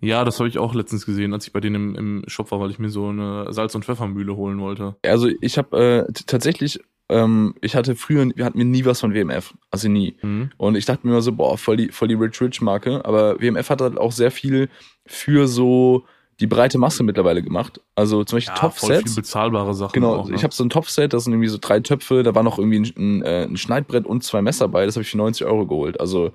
[0.00, 2.60] Ja, das habe ich auch letztens gesehen, als ich bei denen im, im Shop war,
[2.60, 4.96] weil ich mir so eine Salz- und Pfeffermühle holen wollte.
[5.04, 6.80] Also ich habe äh, tatsächlich,
[7.10, 10.16] ähm, ich hatte früher, wir hatten mir nie was von WMF, also nie.
[10.22, 10.50] Mhm.
[10.56, 13.04] Und ich dachte mir immer so, boah, voll die, voll die Rich Rich Marke.
[13.04, 14.68] Aber WMF hat halt auch sehr viel
[15.06, 16.04] für so
[16.40, 17.80] die breite Masse mittlerweile gemacht.
[17.94, 19.12] Also zum Beispiel ja, Topfsets.
[19.12, 19.92] Viel bezahlbare Sachen.
[19.92, 20.34] Genau, auch, ne?
[20.34, 22.80] ich habe so ein Topset, das sind irgendwie so drei Töpfe, da war noch irgendwie
[22.80, 25.66] ein, ein, äh, ein Schneidbrett und zwei Messer bei, das habe ich für 90 Euro
[25.66, 26.00] geholt.
[26.00, 26.32] Also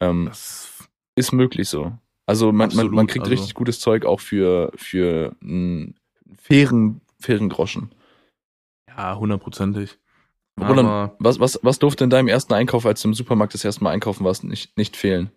[0.00, 0.30] ähm,
[1.14, 1.92] ist möglich so.
[2.26, 3.32] Also man, man, man kriegt also.
[3.32, 5.94] richtig gutes Zeug auch für, für einen
[6.38, 7.90] fairen, fairen Groschen.
[8.88, 9.98] Ja, hundertprozentig.
[10.58, 13.84] Roland, was, was, was durfte in deinem ersten Einkauf, als du im Supermarkt das erste
[13.84, 15.30] Mal einkaufen warst, nicht, nicht fehlen?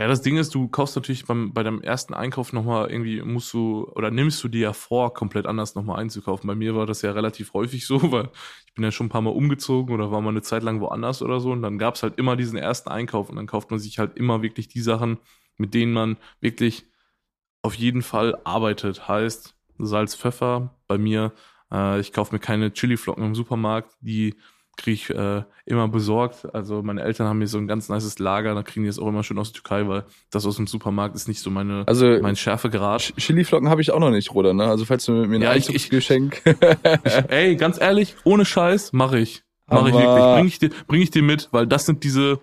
[0.00, 3.52] Ja, das Ding ist, du kaufst natürlich beim, bei deinem ersten Einkauf nochmal irgendwie, musst
[3.52, 6.48] du, oder nimmst du dir ja vor, komplett anders nochmal einzukaufen.
[6.48, 8.30] Bei mir war das ja relativ häufig so, weil
[8.66, 11.20] ich bin ja schon ein paar Mal umgezogen oder war mal eine Zeit lang woanders
[11.20, 13.98] oder so und dann gab's halt immer diesen ersten Einkauf und dann kauft man sich
[13.98, 15.18] halt immer wirklich die Sachen,
[15.58, 16.86] mit denen man wirklich
[17.60, 19.06] auf jeden Fall arbeitet.
[19.06, 21.32] Heißt Salz, Pfeffer bei mir.
[21.70, 24.34] Äh, ich kaufe mir keine Chiliflocken im Supermarkt, die
[24.80, 26.52] kriege ich äh, immer besorgt.
[26.54, 29.06] Also meine Eltern haben mir so ein ganz nices Lager, da kriegen die es auch
[29.06, 32.06] immer schön aus der Türkei, weil das aus dem Supermarkt ist nicht so meine also,
[32.20, 33.14] mein Schärfegrad.
[33.16, 34.64] Chiliflocken habe ich auch noch nicht, Bruder, ne?
[34.64, 35.54] Also falls du mir ein ja,
[35.88, 36.42] Geschenk.
[37.28, 39.42] ey, ganz ehrlich, ohne Scheiß, mache ich.
[39.68, 40.34] Mache ich wirklich.
[40.34, 42.40] Bring ich, dir, bring ich dir mit, weil das sind diese,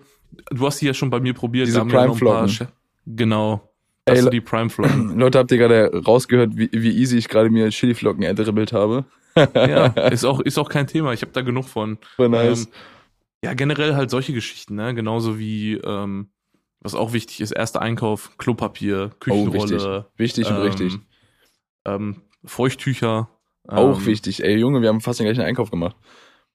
[0.50, 1.66] du hast die ja schon bei mir probiert.
[1.66, 2.68] Diese Prime-Flocken.
[3.06, 3.68] Genau.
[4.04, 5.18] Das Ey, sind die Prime-Flocken.
[5.18, 9.04] Leute, habt ihr gerade rausgehört, wie, wie easy ich gerade mir Chili-Flocken erdribbelt habe?
[9.54, 11.12] ja, ist auch, ist auch kein Thema.
[11.12, 11.98] Ich habe da genug von.
[12.18, 12.66] Nice.
[12.66, 12.72] Ähm,
[13.44, 14.94] ja, generell halt solche Geschichten, ne?
[14.94, 16.30] Genauso wie, ähm,
[16.80, 20.06] was auch wichtig ist, erster Einkauf, Klopapier, Küchenrolle.
[20.16, 20.98] Oh, wichtig, wichtig ähm, und richtig.
[21.84, 23.28] Ähm, Feuchttücher.
[23.66, 24.42] Auch ähm, wichtig.
[24.42, 25.96] Ey, Junge, wir haben fast den gleichen Einkauf gemacht.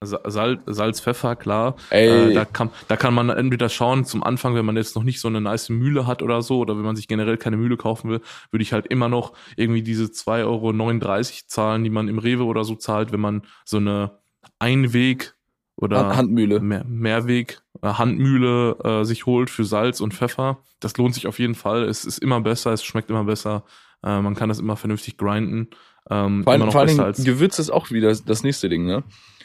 [0.06, 1.76] Salz, Salz, Pfeffer, klar.
[1.90, 2.30] Ey.
[2.30, 5.20] Äh, da, kann, da kann man entweder schauen, zum Anfang, wenn man jetzt noch nicht
[5.20, 8.10] so eine nice Mühle hat oder so, oder wenn man sich generell keine Mühle kaufen
[8.10, 12.44] will, würde ich halt immer noch irgendwie diese 2,39 Euro zahlen, die man im Rewe
[12.44, 14.18] oder so zahlt, wenn man so eine
[14.58, 15.34] Einweg
[15.76, 16.60] oder Handmühle.
[16.60, 20.58] Mehr, Mehrweg äh, Handmühle äh, sich holt für Salz und Pfeffer.
[20.80, 21.84] Das lohnt sich auf jeden Fall.
[21.84, 23.64] Es ist immer besser, es schmeckt immer besser.
[24.02, 25.68] Äh, man kann das immer vernünftig grinden.
[26.10, 29.02] Ähm, vor allem, vor allem Gewürz ist auch wieder das nächste Ding, ne?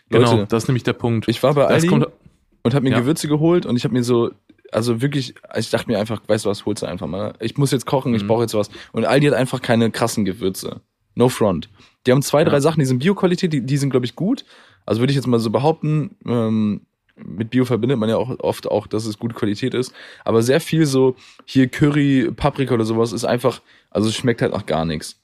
[0.09, 1.27] Genau, Leute, das ist nämlich der Punkt.
[1.27, 2.99] Ich war bei Aldi und habe mir ja.
[2.99, 4.31] Gewürze geholt und ich habe mir so,
[4.71, 7.33] also wirklich, ich dachte mir einfach, weißt du was, holst du einfach mal.
[7.39, 8.17] Ich muss jetzt kochen, mhm.
[8.17, 8.69] ich brauche jetzt was.
[8.91, 10.81] Und Aldi hat einfach keine krassen Gewürze.
[11.15, 11.69] No front.
[12.05, 12.49] Die haben zwei, ja.
[12.49, 14.45] drei Sachen, die sind Bio-Qualität, die, die sind, glaube ich, gut.
[14.85, 16.81] Also würde ich jetzt mal so behaupten, ähm,
[17.15, 19.93] mit Bio verbindet man ja auch oft auch, dass es gute Qualität ist.
[20.23, 24.53] Aber sehr viel so hier Curry, Paprika oder sowas ist einfach, also es schmeckt halt
[24.53, 25.18] nach gar nichts.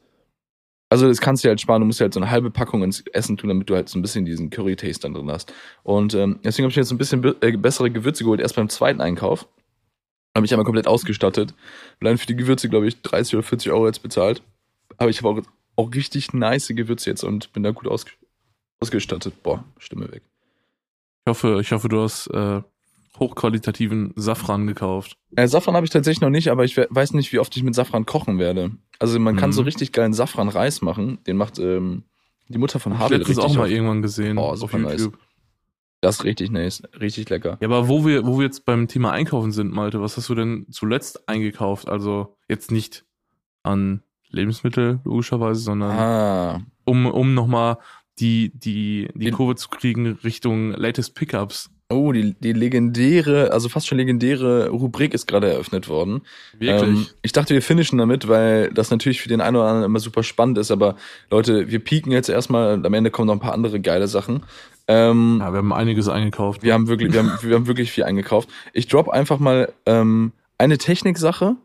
[0.89, 3.37] Also das kannst du halt sparen, du musst halt so eine halbe Packung ins Essen
[3.37, 5.51] tun, damit du halt so ein bisschen diesen Curry-Taste dann drin hast.
[5.83, 8.55] Und ähm, deswegen habe ich mir jetzt ein bisschen be äh, bessere Gewürze geholt, erst
[8.55, 9.47] beim zweiten Einkauf.
[10.35, 11.53] Habe ich einmal komplett ausgestattet.
[12.01, 14.43] Allein für die Gewürze, glaube ich, 30 oder 40 Euro jetzt bezahlt.
[14.97, 15.41] Aber ich habe auch,
[15.75, 18.11] auch richtig nice Gewürze jetzt und bin da gut ausge
[18.79, 19.41] ausgestattet.
[19.43, 20.21] Boah, Stimme weg.
[21.25, 22.61] Ich hoffe, ich hoffe, du hast äh,
[23.19, 25.17] hochqualitativen Safran gekauft.
[25.35, 27.63] Äh, Safran habe ich tatsächlich noch nicht, aber ich we- weiß nicht, wie oft ich
[27.63, 28.71] mit Safran kochen werde.
[28.99, 29.53] Also man kann Mhm.
[29.53, 31.19] so richtig geilen Safran-Reis machen.
[31.25, 32.03] Den macht ähm,
[32.47, 34.77] die Mutter von Hab ich Harvey letztens auch mal auf- irgendwann gesehen Oh, auf super
[34.77, 35.01] nice.
[35.01, 35.19] YouTube.
[36.01, 37.57] Das ist richtig nice, richtig lecker.
[37.61, 40.35] Ja, aber wo wir, wo wir jetzt beim Thema Einkaufen sind, Malte, was hast du
[40.35, 41.89] denn zuletzt eingekauft?
[41.89, 43.05] Also jetzt nicht
[43.63, 47.77] an Lebensmittel, logischerweise, sondern Ah, um, um nochmal
[48.19, 51.71] die, die Die- Kurve zu kriegen Richtung Latest Pickups.
[51.89, 56.21] Oh, die, die legendäre, also fast schon legendäre Rubrik ist gerade eröffnet worden.
[56.59, 59.99] Ähm, ich dachte, wir finishen damit, weil das natürlich für den einen oder anderen immer
[59.99, 60.95] super spannend ist, aber
[61.29, 64.43] Leute, wir pieken jetzt erstmal und am Ende kommen noch ein paar andere geile Sachen.
[64.87, 66.63] Ähm, ja, wir haben einiges eingekauft.
[66.63, 68.49] Wir haben wirklich, wir haben, wir haben wirklich viel eingekauft.
[68.73, 71.55] Ich drop einfach mal ähm, eine Techniksache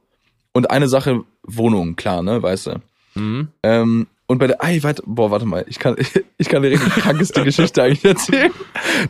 [0.52, 2.80] und eine Sache Wohnung, klar, ne, weißt du.
[3.14, 3.48] Mhm.
[3.62, 5.96] Ähm, und bei der, ei, warte, boah, warte mal, ich kann,
[6.38, 8.52] ich kann dir richtig krankeste Geschichte eigentlich erzählen.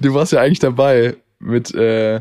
[0.00, 2.20] Du warst ja eigentlich dabei mit, äh,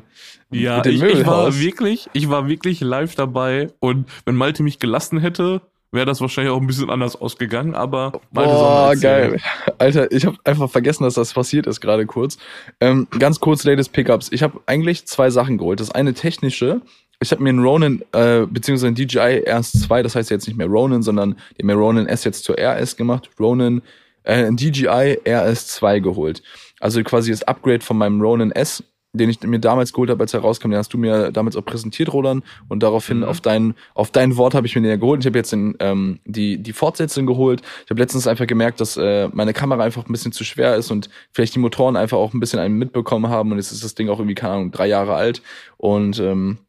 [0.52, 1.60] Ja, mit dem ich, ich war Möbelhaus.
[1.60, 6.52] wirklich, ich war wirklich live dabei und wenn Malte mich gelassen hätte, wäre das wahrscheinlich
[6.52, 9.40] auch ein bisschen anders ausgegangen, aber Malte Boah, geil.
[9.78, 12.38] Alter, ich habe einfach vergessen, dass das passiert ist gerade kurz.
[12.82, 14.28] Ähm, ganz kurz, latest Pickups.
[14.34, 15.80] Ich habe eigentlich zwei Sachen geholt.
[15.80, 16.82] Das eine technische.
[17.21, 20.67] Ich habe mir einen Ronin, äh, beziehungsweise einen DJI RS2, das heißt jetzt nicht mehr
[20.67, 23.29] Ronin, sondern haben mir Ronin S jetzt zur RS gemacht.
[23.38, 23.82] Ronin,
[24.23, 26.41] äh, ein DJI RS2 geholt.
[26.79, 30.34] Also quasi das Upgrade von meinem Ronin S, den ich mir damals geholt habe, als
[30.34, 30.69] er rauskam.
[30.69, 32.45] Den hast du mir damals auch präsentiert, Roland.
[32.69, 33.23] Und daraufhin Mhm.
[33.25, 35.19] auf dein, auf dein Wort habe ich mir den ja geholt.
[35.19, 37.62] Ich habe jetzt den, ähm, die, die Fortsetzung geholt.
[37.84, 40.89] Ich habe letztens einfach gemerkt, dass äh, meine Kamera einfach ein bisschen zu schwer ist
[40.89, 43.51] und vielleicht die Motoren einfach auch ein bisschen einen mitbekommen haben.
[43.51, 45.41] Und jetzt ist das Ding auch irgendwie, keine Ahnung, drei Jahre alt.
[45.75, 46.60] Und ähm,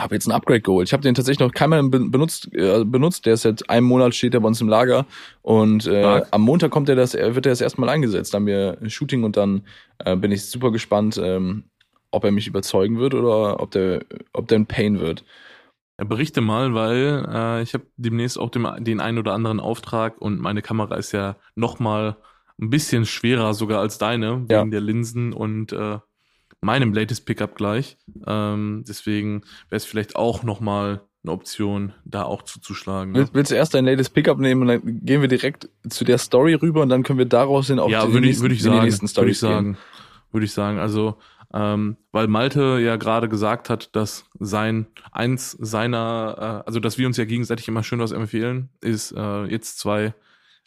[0.00, 0.88] habe jetzt ein Upgrade geholt.
[0.88, 3.26] Ich habe den tatsächlich noch keinmal be- benutzt, äh, benutzt.
[3.26, 5.06] Der ist seit einem Monat steht er bei uns im Lager
[5.42, 8.34] und äh, am Montag kommt er das, wird er das erstmal eingesetzt.
[8.34, 9.62] Da haben wir ein Shooting und dann
[9.98, 11.64] äh, bin ich super gespannt, ähm,
[12.10, 15.24] ob er mich überzeugen wird oder ob der, ob der ein Pain wird.
[15.98, 20.20] Ja, berichte mal, weil äh, ich habe demnächst auch dem, den einen oder anderen Auftrag
[20.20, 22.16] und meine Kamera ist ja noch mal
[22.60, 24.64] ein bisschen schwerer sogar als deine, wegen Ja.
[24.64, 25.98] der Linsen und äh,
[26.64, 27.96] meinem latest Pickup gleich.
[28.26, 33.12] Ähm, deswegen wäre es vielleicht auch noch mal eine Option, da auch zuzuschlagen.
[33.12, 33.20] Ne?
[33.20, 36.18] Willst, willst du erst dein latest Pickup nehmen und dann gehen wir direkt zu der
[36.18, 38.54] Story rüber und dann können wir daraus hin auf ja, die würde ich, nächsten, würde
[38.54, 38.84] ich in die sagen.
[38.84, 39.50] nächsten Würde ich Storys gehen.
[39.50, 39.78] sagen.
[40.32, 40.78] Würde ich sagen.
[40.78, 41.16] Also,
[41.54, 47.06] ähm, weil Malte ja gerade gesagt hat, dass sein eins seiner, äh, also dass wir
[47.06, 50.14] uns ja gegenseitig immer schön was empfehlen, ist äh, jetzt zwei,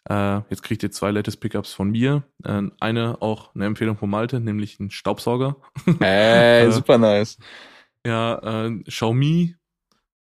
[0.10, 2.24] äh, jetzt kriegt ihr zwei latest Pickups von mir.
[2.43, 5.58] Äh, eine auch eine Empfehlung von Malte, nämlich ein Staubsauger.
[6.00, 7.38] Ey, Äh, super nice.
[8.06, 9.56] Ja, äh, Xiaomi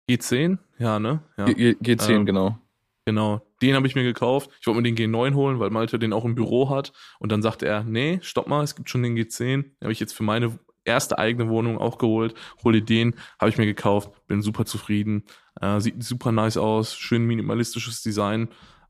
[0.08, 1.20] G10, ja, ne?
[1.36, 1.44] Ja.
[1.46, 2.58] G G G10, Ähm, genau.
[3.06, 4.50] Genau, den habe ich mir gekauft.
[4.60, 6.92] Ich wollte mir den G9 holen, weil Malte den auch im Büro hat.
[7.18, 9.62] Und dann sagte er, nee, stopp mal, es gibt schon den G10.
[9.62, 12.34] Den habe ich jetzt für meine erste eigene Wohnung auch geholt.
[12.62, 15.24] Hol dir den, habe ich mir gekauft, bin super zufrieden.
[15.60, 18.48] Äh, sieht super nice aus, schön minimalistisches Design.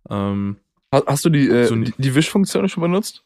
[0.08, 0.58] Ähm,
[0.94, 3.22] Hast, hast du die, äh, so die, die Wischfunktion schon benutzt?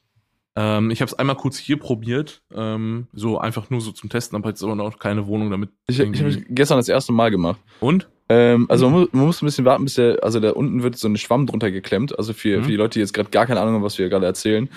[0.56, 4.36] ähm, ich habe es einmal kurz hier probiert, ähm, so einfach nur so zum Testen,
[4.36, 5.70] aber jetzt aber noch keine Wohnung damit.
[5.86, 7.60] Ich, ich habe gestern das erste Mal gemacht.
[7.80, 8.08] Und?
[8.28, 10.96] Ähm, also man, mu- man muss ein bisschen warten, bis der, also da unten wird
[10.96, 12.18] so ein Schwamm drunter geklemmt.
[12.18, 12.64] Also für, Mhm.
[12.64, 14.68] für die Leute, die jetzt gerade gar keine Ahnung haben, was wir gerade erzählen.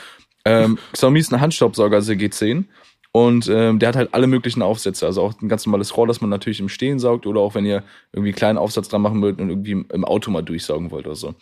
[0.45, 2.65] Ähm, Xiaomi ist ein Handstaubsauger, also der G10.
[3.13, 5.05] Und ähm, der hat halt alle möglichen Aufsätze.
[5.05, 7.65] Also auch ein ganz normales Rohr, das man natürlich im Stehen saugt oder auch wenn
[7.65, 11.05] ihr irgendwie einen kleinen Aufsatz dran machen wollt und irgendwie im Auto mal durchsaugen wollt
[11.07, 11.33] oder so.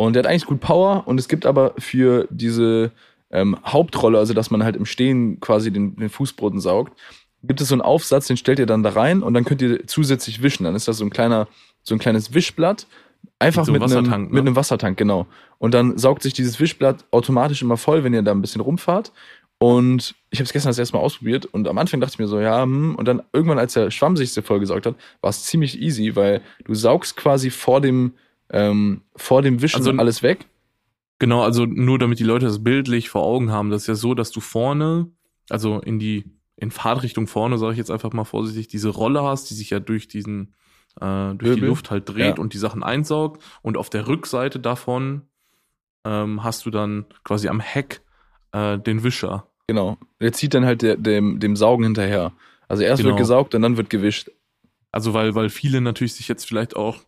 [0.00, 2.92] Und der hat eigentlich gut Power und es gibt aber für diese
[3.30, 6.98] ähm, Hauptrolle, also dass man halt im Stehen quasi den, den Fußboden saugt,
[7.42, 9.86] gibt es so einen Aufsatz, den stellt ihr dann da rein und dann könnt ihr
[9.86, 10.64] zusätzlich wischen.
[10.64, 11.48] Dann ist das so ein kleiner,
[11.82, 12.86] so ein kleines Wischblatt.
[13.40, 14.34] Einfach Mit mit, so einem einem, Wassertank, ne?
[14.34, 15.26] mit einem Wassertank, genau.
[15.58, 19.12] Und dann saugt sich dieses Wischblatt automatisch immer voll, wenn ihr da ein bisschen rumfahrt.
[19.58, 22.28] Und ich habe es gestern das erste Mal ausprobiert und am Anfang dachte ich mir
[22.28, 22.94] so, ja, hm.
[22.94, 26.42] und dann irgendwann, als der Schwamm sich so vollgesaugt hat, war es ziemlich easy, weil
[26.64, 28.12] du saugst quasi vor dem,
[28.50, 30.46] ähm, vor dem Wischen Also- alles weg.
[31.20, 34.14] Genau, also nur damit die Leute das bildlich vor Augen haben, das ist ja so,
[34.14, 35.10] dass du vorne,
[35.50, 39.50] also in die, in Fahrtrichtung vorne, sage ich jetzt einfach mal vorsichtig, diese Rolle hast,
[39.50, 40.54] die sich ja durch diesen,
[41.00, 41.68] äh, durch die Wirbel.
[41.70, 42.38] Luft halt dreht Ja.
[42.38, 43.42] und die Sachen einsaugt.
[43.62, 45.22] Und auf der Rückseite davon
[46.04, 48.00] ähm, hast du dann quasi am Heck
[48.52, 49.48] äh, den Wischer.
[49.66, 49.98] Genau.
[50.20, 52.32] Der zieht dann halt der, dem, dem Saugen hinterher.
[52.68, 53.10] Also erst Genau.
[53.14, 54.30] wird gesaugt und dann wird gewischt.
[54.92, 56.98] Also weil, weil viele natürlich sich jetzt vielleicht auch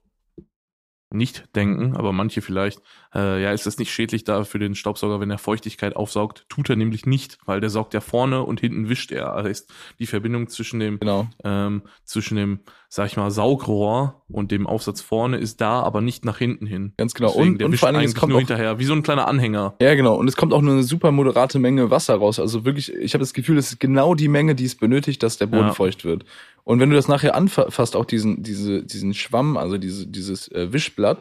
[1.13, 2.81] nicht denken, aber manche vielleicht,
[3.15, 6.47] äh, ja, ist das nicht schädlich da für den Staubsauger, wenn er Feuchtigkeit aufsaugt?
[6.49, 9.33] Tut er nämlich nicht, weil der saugt ja vorne und hinten wischt er.
[9.33, 11.27] Also ist die Verbindung zwischen dem, Genau.
[11.43, 16.25] ähm, zwischen dem, sag ich mal, Saugrohr und dem Aufsatz vorne ist da, aber nicht
[16.25, 16.93] nach hinten hin.
[16.97, 17.31] Ganz genau.
[17.31, 19.03] Deswegen, Und, der und wischt vor allen Dingen, kommt nur auch, hinterher, wie so ein
[19.03, 19.75] kleiner Anhänger.
[19.81, 22.39] ja genau, und es kommt auch nur eine super moderate Menge Wasser raus.
[22.39, 25.39] Also wirklich, ich habe das Gefühl, es ist genau die Menge, die es benötigt, dass
[25.39, 25.75] der Boden Ja.
[25.75, 26.25] feucht wird.
[26.71, 30.73] Und wenn du das nachher anfasst, auch diesen, diese, diesen Schwamm, also diese, dieses äh,
[30.73, 31.21] Wischblatt,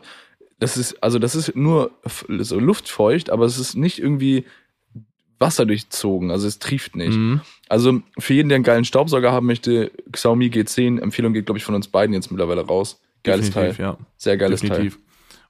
[0.60, 1.90] das ist, also das ist nur
[2.28, 4.46] so luftfeucht, aber es ist nicht irgendwie
[5.40, 7.18] Wasser durchzogen, also es trieft nicht.
[7.18, 7.42] Mhm.
[7.68, 11.64] Also für jeden, der einen geilen Staubsauger haben möchte, Xiaomi G10, Empfehlung geht, glaube ich,
[11.66, 13.02] von uns beiden jetzt mittlerweile raus.
[13.24, 13.86] Geiles Definitiv, Teil.
[13.86, 13.98] ja.
[14.18, 15.00] Sehr geiles Definitiv.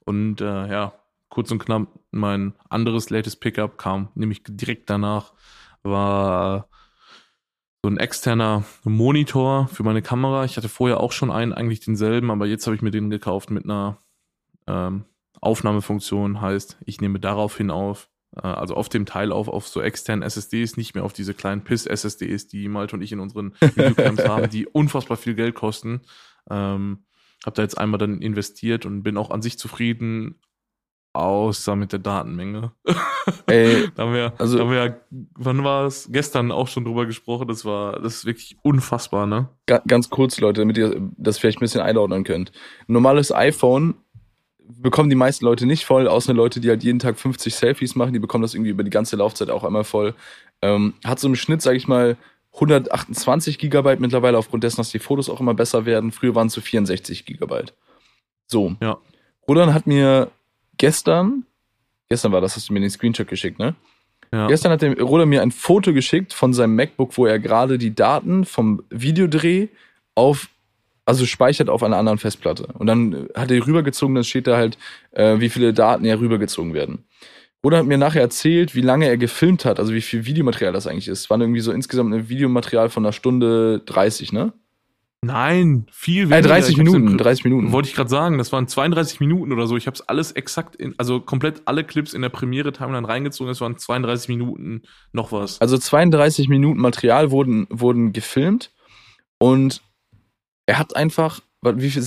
[0.05, 0.93] Und äh, ja,
[1.27, 5.33] kurz und knapp, mein anderes latest Pickup kam nämlich direkt danach,
[5.83, 6.69] war
[7.81, 10.43] so ein externer Monitor für meine Kamera.
[10.43, 13.51] Ich hatte vorher auch schon einen, eigentlich denselben, aber jetzt habe ich mir den gekauft
[13.51, 13.97] mit einer
[14.67, 15.05] ähm,
[15.39, 16.41] Aufnahmefunktion.
[16.41, 20.75] Heißt, ich nehme daraufhin auf, äh, also auf dem Teil auf, auf so externen SSDs,
[20.75, 24.67] nicht mehr auf diese kleinen Piss-SSDs, die Malte und ich in unseren Videocamps haben, die
[24.67, 26.01] unfassbar viel Geld kosten.
[26.49, 27.05] Ähm,
[27.45, 30.35] habe da jetzt einmal dann investiert und bin auch an sich zufrieden,
[31.21, 32.71] außer mit der Datenmenge.
[33.47, 34.95] Ey, Da haben wir, Also- da haben wir, ja-
[35.35, 36.09] wann war es?
[36.11, 37.47] Gestern auch schon drüber gesprochen.
[37.47, 39.49] Das war, das ist wirklich unfassbar, ne?
[39.65, 42.51] Ga- ganz kurz, Leute, damit ihr das vielleicht ein bisschen einordnen könnt.
[42.87, 43.95] Ein normales iPhone
[44.71, 48.13] bekommen die meisten Leute nicht voll, außer Leute, die halt jeden Tag 50 Selfies machen,
[48.13, 50.13] die bekommen das irgendwie über die ganze Laufzeit auch einmal voll.
[50.61, 52.17] Ähm, hat so im Schnitt, sage ich mal,
[52.53, 56.11] 128 Gigabyte mittlerweile, aufgrund dessen, dass die Fotos auch immer besser werden.
[56.11, 57.73] Früher waren es so 64 Gigabyte.
[58.47, 58.75] So.
[58.81, 58.97] Ja.
[59.47, 60.29] Roland hat mir
[60.79, 61.45] gestern,
[62.09, 63.75] gestern war das, hast du mir den Screenshot geschickt, ne?
[64.33, 64.47] Ja.
[64.47, 67.95] Gestern hat der Roland mir ein Foto geschickt von seinem MacBook, wo er gerade die
[67.95, 69.67] Daten vom Videodreh
[70.13, 70.49] auf,
[71.05, 72.67] also speichert auf einer anderen Festplatte.
[72.77, 74.77] Und dann hat er rübergezogen, dann steht da halt,
[75.11, 77.05] äh, wie viele Daten ja rübergezogen werden.
[77.63, 80.87] Roland hat mir nachher erzählt, wie lange er gefilmt hat, also wie viel Videomaterial das
[80.87, 81.21] eigentlich ist.
[81.21, 84.53] Es waren irgendwie so insgesamt ein Videomaterial von einer Stunde 30, ne?
[85.21, 86.47] Nein, viel Äh, weniger.
[86.47, 87.71] 30 Ich hab's Minuten, im- 30 Minuten.
[87.73, 89.75] Wollte ich gerade sagen, das waren 32 Minuten oder so.
[89.75, 93.51] Ich habe es alles exakt, in, also komplett alle Clips in der Premiere-Timeline reingezogen.
[93.51, 95.59] Es waren 32 Minuten noch was.
[95.59, 98.71] Also 32 Minuten Material wurden, wurden gefilmt
[99.39, 99.81] und
[100.65, 102.01] er hat einfach, wie viel,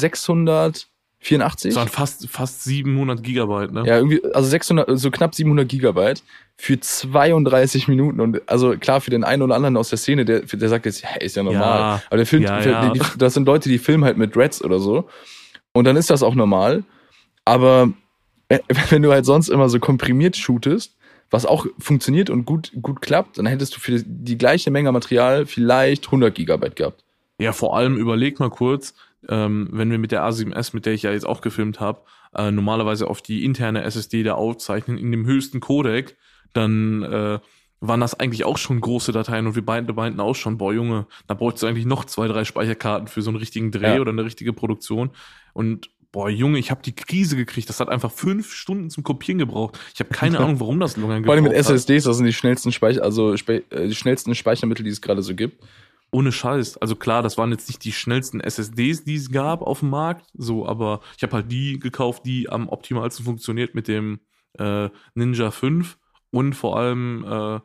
[1.22, 1.70] 684?
[1.70, 3.84] Es waren fast, fast 700 Gigabyte, ne?
[3.86, 6.22] Ja, irgendwie, also 600, so knapp 700 Gigabyte
[6.56, 8.20] für 32 Minuten.
[8.20, 11.02] Und also klar, für den einen oder anderen aus der Szene, der, der sagt jetzt,
[11.02, 11.78] ja, ist ja normal.
[11.78, 12.90] Ja, Aber der filmt, ja, ja.
[12.90, 15.08] Die, die, das sind Leute, die filmen halt mit Reds oder so.
[15.72, 16.82] Und dann ist das auch normal.
[17.44, 17.92] Aber
[18.48, 18.58] äh,
[18.90, 20.96] wenn du halt sonst immer so komprimiert shootest,
[21.30, 25.46] was auch funktioniert und gut, gut klappt, dann hättest du für die gleiche Menge Material
[25.46, 27.04] vielleicht 100 Gigabyte gehabt.
[27.38, 28.94] Ja, vor allem überleg mal kurz,
[29.28, 32.02] ähm, wenn wir mit der A7S, mit der ich ja jetzt auch gefilmt habe,
[32.34, 36.16] äh, normalerweise auf die interne SSD da aufzeichnen in dem höchsten Codec,
[36.52, 37.38] dann äh,
[37.80, 41.06] waren das eigentlich auch schon große Dateien und wir beide meinten auch schon, boah Junge,
[41.26, 44.00] da bräuchtest du eigentlich noch zwei, drei Speicherkarten für so einen richtigen Dreh Ja.
[44.00, 45.10] oder eine richtige Produktion.
[45.52, 47.68] Und boah Junge, ich habe die Krise gekriegt.
[47.68, 49.78] Das hat einfach fünf Stunden zum Kopieren gebraucht.
[49.94, 51.74] Ich habe keine Ahnung, warum das so lange Vor allem mit gebraucht hat.
[51.76, 55.22] SSDs, das sind die schnellsten Speicher, also spe äh, die schnellsten Speichermittel, die es gerade
[55.22, 55.64] so gibt.
[56.12, 56.76] Ohne Scheiß.
[56.76, 60.26] Also klar, das waren jetzt nicht die schnellsten SSDs, die es gab auf dem Markt,
[60.34, 64.20] so, aber ich habe halt die gekauft, die am optimalsten funktioniert mit dem
[64.58, 65.98] äh, Ninja 5
[66.30, 67.60] und vor allem äh,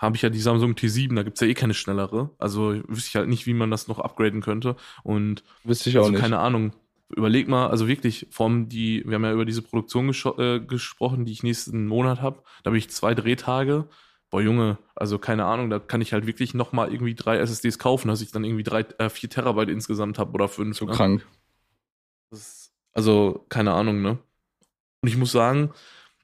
[0.00, 2.30] habe ich ja die Samsung T7, da gibt's ja eh keine schnellere.
[2.38, 4.76] Also wüsste ich halt nicht, wie man das noch upgraden könnte.
[5.02, 6.22] Und Wüsste ich auch also nicht.
[6.22, 6.72] keine Ahnung.
[7.14, 10.08] Überleg mal, also wirklich, vom die, wir haben ja über diese Produktion
[10.38, 12.42] äh, gesprochen, die ich nächsten Monat habe.
[12.62, 13.88] Da habe ich zwei Drehtage.
[14.30, 18.08] Boah, Junge, also keine Ahnung, da kann ich halt wirklich nochmal irgendwie drei SSDs kaufen,
[18.08, 20.76] dass ich dann irgendwie drei, äh, vier Terabyte insgesamt habe oder fünf.
[20.76, 20.92] so ne?
[20.92, 21.26] krank.
[22.30, 24.18] Ist, also, keine Ahnung, ne?
[25.02, 25.72] Und ich muss sagen,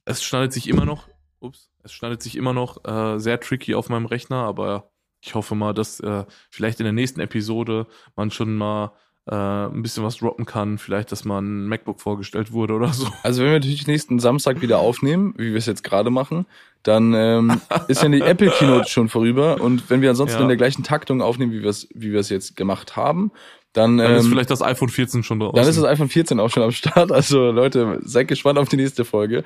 [0.05, 1.09] es schneidet sich immer noch,
[1.41, 5.57] ups, es schneidet sich immer noch äh, sehr tricky auf meinem Rechner, aber ich hoffe
[5.57, 8.93] mal, dass äh, vielleicht in der nächsten Episode man schon mal
[9.29, 10.79] äh, ein bisschen was droppen kann.
[10.79, 13.07] Vielleicht, dass mal ein MacBook vorgestellt wurde oder so.
[13.23, 16.47] Also wenn wir natürlich nächsten Samstag wieder aufnehmen, wie wir es jetzt gerade machen,
[16.85, 20.43] dann ähm, ist ja die Apple Keynote schon vorüber und wenn wir ansonsten Ja.
[20.43, 23.33] in der gleichen Taktung aufnehmen, wie wir es wie wir es jetzt gemacht haben,
[23.73, 25.57] dann, Dann ist ähm, vielleicht das iPhone 14 schon draußen.
[25.57, 27.11] dann ist das iPhone 14 auch schon am Start.
[27.13, 29.43] Also Leute, seid gespannt auf die nächste Folge.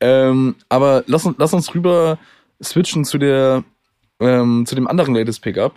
[0.00, 2.18] Ähm, aber lass uns lass uns rüber
[2.62, 3.64] switchen zu der
[4.20, 5.74] ähm, zu dem anderen latest Pickup.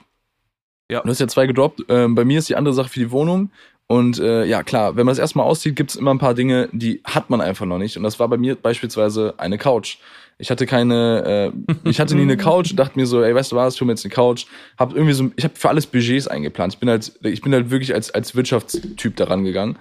[0.89, 1.01] Ja.
[1.01, 1.83] Du hast ja zwei gedroppt.
[1.89, 3.51] Ähm, bei mir ist die andere Sache für die Wohnung.
[3.87, 6.67] Und äh, ja, klar, wenn man es erstmal auszieht, gibt es immer ein paar Dinge,
[6.73, 7.95] die hat man einfach noch nicht.
[7.95, 9.97] Und das war bei mir beispielsweise eine Couch.
[10.39, 11.53] Ich hatte keine,
[11.85, 13.85] äh, ich hatte nie eine Couch und dachte mir so, ey, weißt du was, tu
[13.85, 14.45] mir jetzt eine Couch.
[14.77, 16.73] Hab irgendwie so, ich habe für alles Budgets eingeplant.
[16.73, 19.77] Ich bin halt, ich bin halt wirklich als als Wirtschaftstyp daran gegangen.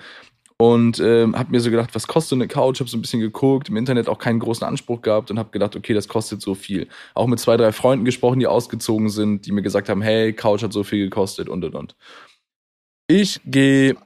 [0.59, 2.81] Und ähm, habe mir so gedacht, was kostet eine Couch?
[2.81, 5.77] Habe so ein bisschen geguckt, im Internet auch keinen großen Anspruch gehabt und habe gedacht,
[5.77, 6.89] okay, das kostet so viel.
[7.15, 10.63] Auch mit zwei, drei Freunden gesprochen, die ausgezogen sind, die mir gesagt haben, hey, Couch
[10.63, 11.97] hat so viel gekostet und und und.
[13.07, 13.97] Ich gehe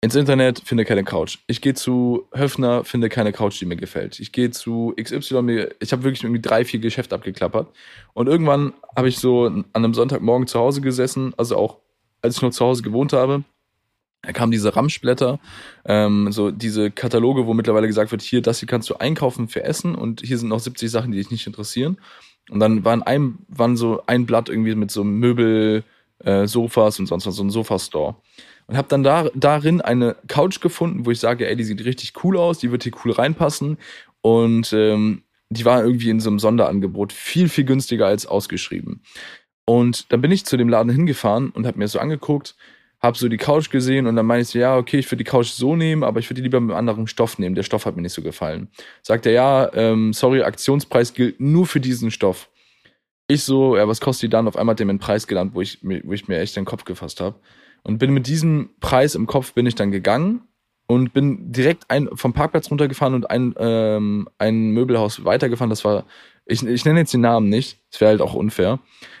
[0.00, 1.38] ins Internet, finde keine Couch.
[1.46, 4.18] Ich gehe zu Höfner, finde keine Couch, die mir gefällt.
[4.18, 7.68] Ich gehe zu XY, ich habe wirklich irgendwie drei, vier Geschäfte abgeklappert.
[8.12, 11.78] Und irgendwann habe ich so an einem Sonntagmorgen zu Hause gesessen, also auch
[12.22, 13.44] als ich noch zu Hause gewohnt habe,
[14.26, 15.38] da kamen diese Ramschblätter,
[15.84, 19.62] ähm, so diese Kataloge, wo mittlerweile gesagt wird, hier, das hier kannst du einkaufen für
[19.62, 21.98] Essen und hier sind noch 70 Sachen, die dich nicht interessieren.
[22.50, 25.84] Und dann waren ein, waren so ein Blatt irgendwie mit so Möbel,
[26.18, 28.16] äh, Sofas und sonst was, so ein Sofastore.
[28.66, 32.24] Und habe dann da, darin eine Couch gefunden, wo ich sage, ey, die sieht richtig
[32.24, 33.78] cool aus, die wird hier cool reinpassen.
[34.22, 39.02] Und ähm, die war irgendwie in so einem Sonderangebot viel, viel günstiger als ausgeschrieben.
[39.64, 42.56] Und dann bin ich zu dem Laden hingefahren und habe mir so angeguckt,
[43.00, 45.30] habe so die Couch gesehen und dann meine ich so, ja, okay, ich würde die
[45.30, 47.54] Couch so nehmen, aber ich würde die lieber mit einem anderen Stoff nehmen.
[47.54, 48.68] Der Stoff hat mir nicht so gefallen.
[49.02, 52.48] Sagt er, ja, ähm, sorry, Aktionspreis gilt nur für diesen Stoff.
[53.28, 54.48] Ich so, ja, was kostet die dann?
[54.48, 56.64] Auf einmal hat der mir einen Preis genannt, wo ich, wo ich mir echt den
[56.64, 57.36] Kopf gefasst habe.
[57.82, 60.42] Und bin mit diesem Preis im Kopf bin ich dann gegangen
[60.86, 65.70] und bin direkt ein, vom Parkplatz runtergefahren und ein, ähm, ein Möbelhaus weitergefahren.
[65.70, 66.04] Das war,
[66.46, 68.78] ich, ich nenne jetzt den Namen nicht, das wäre halt auch unfair.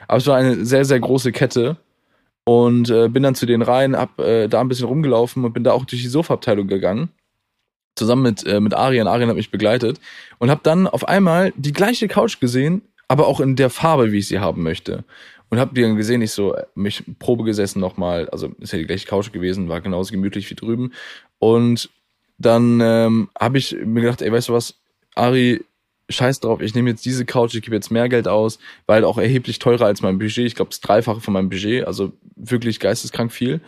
[0.08, 1.76] Aber es war eine sehr, sehr große Kette
[2.48, 5.64] und äh, bin dann zu denen rein, hab äh, da ein bisschen rumgelaufen und bin
[5.64, 7.08] da auch durch die Sofaabteilung gegangen.
[7.96, 9.08] Zusammen mit, äh, mit Arian.
[9.08, 9.98] Arian hat mich begleitet.
[10.38, 14.18] Und hab dann auf einmal die gleiche Couch gesehen, aber auch in der Farbe, wie
[14.18, 15.02] ich sie haben möchte.
[15.50, 18.86] Und hab die dann gesehen, ich so, mich Probe gesessen nochmal, also ist ja die
[18.86, 20.92] gleiche Couch gewesen, war genauso gemütlich wie drüben.
[21.40, 21.90] Und
[22.38, 24.74] dann ähm, habe ich mir gedacht, ey, weißt du was,
[25.16, 25.64] Ari,
[26.08, 29.18] scheiß drauf, ich nehme jetzt diese Couch, ich gebe jetzt mehr Geld aus, weil auch
[29.18, 30.46] erheblich teurer als mein Budget.
[30.46, 33.60] Ich glaube, das Dreifache von meinem Budget, also wirklich geisteskrank viel.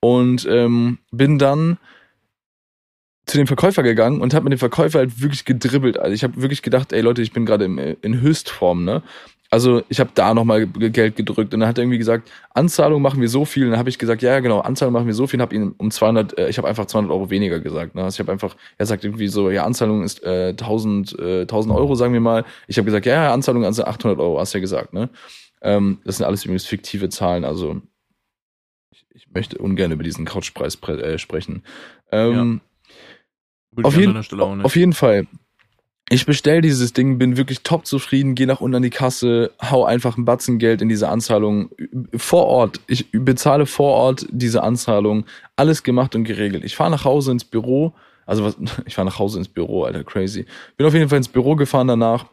[0.00, 1.78] Und ähm, bin dann
[3.26, 5.98] zu dem Verkäufer gegangen und habe mit dem Verkäufer halt wirklich gedribbelt.
[5.98, 9.02] Also ich habe wirklich gedacht, ey Leute, ich bin gerade in Höchstform, ne?
[9.52, 13.20] Also ich habe da nochmal Geld gedrückt und dann hat er irgendwie gesagt, Anzahlung machen
[13.20, 13.64] wir so viel.
[13.64, 15.38] Und dann habe ich gesagt, ja, genau, Anzahlung machen wir so viel.
[15.38, 17.96] Und habe ihn um 200, äh, ich habe einfach 200 Euro weniger gesagt.
[17.96, 18.04] Ne?
[18.04, 21.74] Also ich habe einfach, er sagt irgendwie so, ja, Anzahlung ist äh, 1000, äh, 1000
[21.74, 22.44] Euro, sagen wir mal.
[22.68, 24.92] Ich habe gesagt, ja, ja, Anzahlung also 800 Euro, hast du ja gesagt.
[24.92, 25.10] Ne?
[25.62, 27.44] Ähm, das sind alles übrigens fiktive Zahlen.
[27.44, 27.82] Also
[28.92, 31.64] ich, ich möchte ungern über diesen Couchpreis äh, sprechen.
[32.12, 32.60] Ähm,
[33.76, 33.84] ja.
[33.84, 34.16] Auf, jeden,
[34.62, 35.26] auf jeden Fall
[36.12, 39.84] ich bestell dieses Ding, bin wirklich top zufrieden, gehe nach unten an die Kasse, hau
[39.84, 41.70] einfach ein Batzen Geld in diese Anzahlung
[42.16, 42.80] vor Ort.
[42.88, 46.64] Ich bezahle vor Ort diese Anzahlung, alles gemacht und geregelt.
[46.64, 47.94] Ich fahre nach Hause ins Büro,
[48.26, 48.56] also was,
[48.86, 50.46] ich fahre nach Hause ins Büro, Alter, crazy.
[50.76, 52.26] Bin auf jeden Fall ins Büro gefahren danach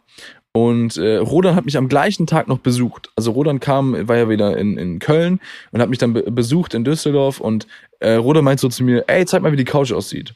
[0.54, 3.12] und äh, Rodan hat mich am gleichen Tag noch besucht.
[3.16, 5.40] Also Rodan kam, war ja wieder in, in Köln
[5.72, 7.68] und hat mich dann be besucht in Düsseldorf und
[8.00, 10.34] äh, Rodan meint so zu mir, ey, zeig mal, wie die Couch aussieht.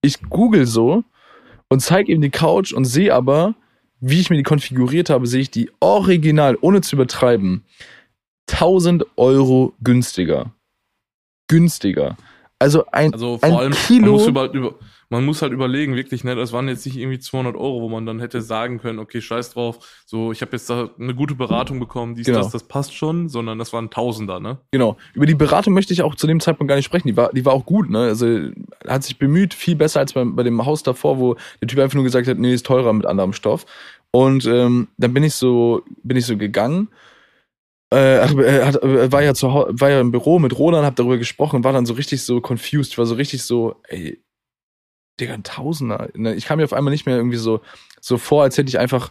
[0.00, 1.04] Ich google so
[1.68, 3.54] und zeige ihm die Couch und sehe aber,
[4.00, 7.64] wie ich mir die konfiguriert habe, sehe ich die original, ohne zu übertreiben,
[8.50, 10.52] 1000 Euro günstiger.
[11.48, 12.16] Günstiger.
[12.58, 14.06] Also ein, also vor ein allem, Kilo.
[14.06, 14.74] Man muss, über,
[15.10, 18.04] man muss halt überlegen, wirklich, ne, das waren jetzt nicht irgendwie 200 Euro, wo man
[18.04, 21.80] dann hätte sagen können, okay, scheiß drauf, so, ich habe jetzt da eine gute Beratung
[21.80, 22.40] bekommen, dies, Genau.
[22.40, 24.58] das, das passt schon, sondern das waren Tausender, ne?
[24.70, 24.96] Genau.
[25.14, 27.08] Über die Beratung möchte ich auch zu dem Zeitpunkt gar nicht sprechen.
[27.08, 28.00] Die war, die war auch gut, ne?
[28.00, 28.50] Also
[28.86, 31.94] hat sich bemüht, viel besser als bei, bei dem Haus davor, wo der Typ einfach
[31.94, 33.64] nur gesagt hat, nee, ist teurer mit anderem Stoff.
[34.10, 36.88] Und ähm, dann bin ich so, bin ich so gegangen.
[37.90, 40.96] Äh, ach, äh, hat, äh, war ja zu war ja im Büro mit Roland, hab
[40.96, 44.22] darüber gesprochen, war dann so richtig so confused, war so richtig so, ey,
[45.20, 46.08] Digga, ein Tausender.
[46.14, 47.60] Ne, Ich kam mir auf einmal nicht mehr irgendwie so,
[48.00, 49.10] so vor, als hätte ich einfach,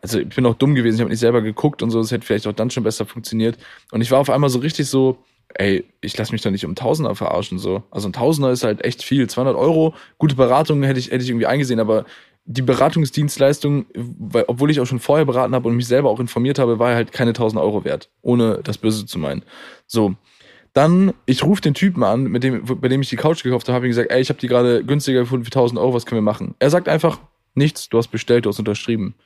[0.00, 2.26] also ich bin auch dumm gewesen, ich habe nicht selber geguckt und so, es hätte
[2.26, 3.58] vielleicht auch dann schon besser funktioniert.
[3.90, 5.18] Und ich war auf einmal so richtig so,
[5.54, 7.82] ey, ich lass mich doch nicht um Tausender verarschen so.
[7.90, 9.28] Also ein Tausender ist halt echt viel.
[9.28, 12.04] 200 Euro, gute Beratung hätte ich, hätte ich irgendwie eingesehen, aber
[12.50, 16.58] die Beratungsdienstleistung, weil, obwohl ich auch schon vorher beraten habe und mich selber auch informiert
[16.58, 19.42] habe, war halt keine 1000 Euro wert, ohne das Böse zu meinen.
[19.86, 20.14] So,
[20.78, 23.74] dann, ich rufe den Typen an, mit dem, bei dem ich die Couch gekauft habe,
[23.74, 26.18] habe ihm gesagt, ey, ich habe die gerade günstiger gefunden für 1000 Euro, was können
[26.18, 26.54] wir machen?
[26.60, 27.18] Er sagt einfach,
[27.54, 29.16] nichts, du hast bestellt, du hast unterschrieben.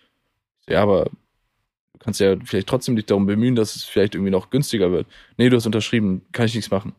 [0.67, 4.49] Ja, aber du kannst ja vielleicht trotzdem dich darum bemühen, dass es vielleicht irgendwie noch
[4.49, 5.07] günstiger wird.
[5.37, 6.95] Nee, du hast unterschrieben, kann ich nichts machen.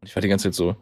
[0.00, 0.76] Und ich war die ganze Zeit so,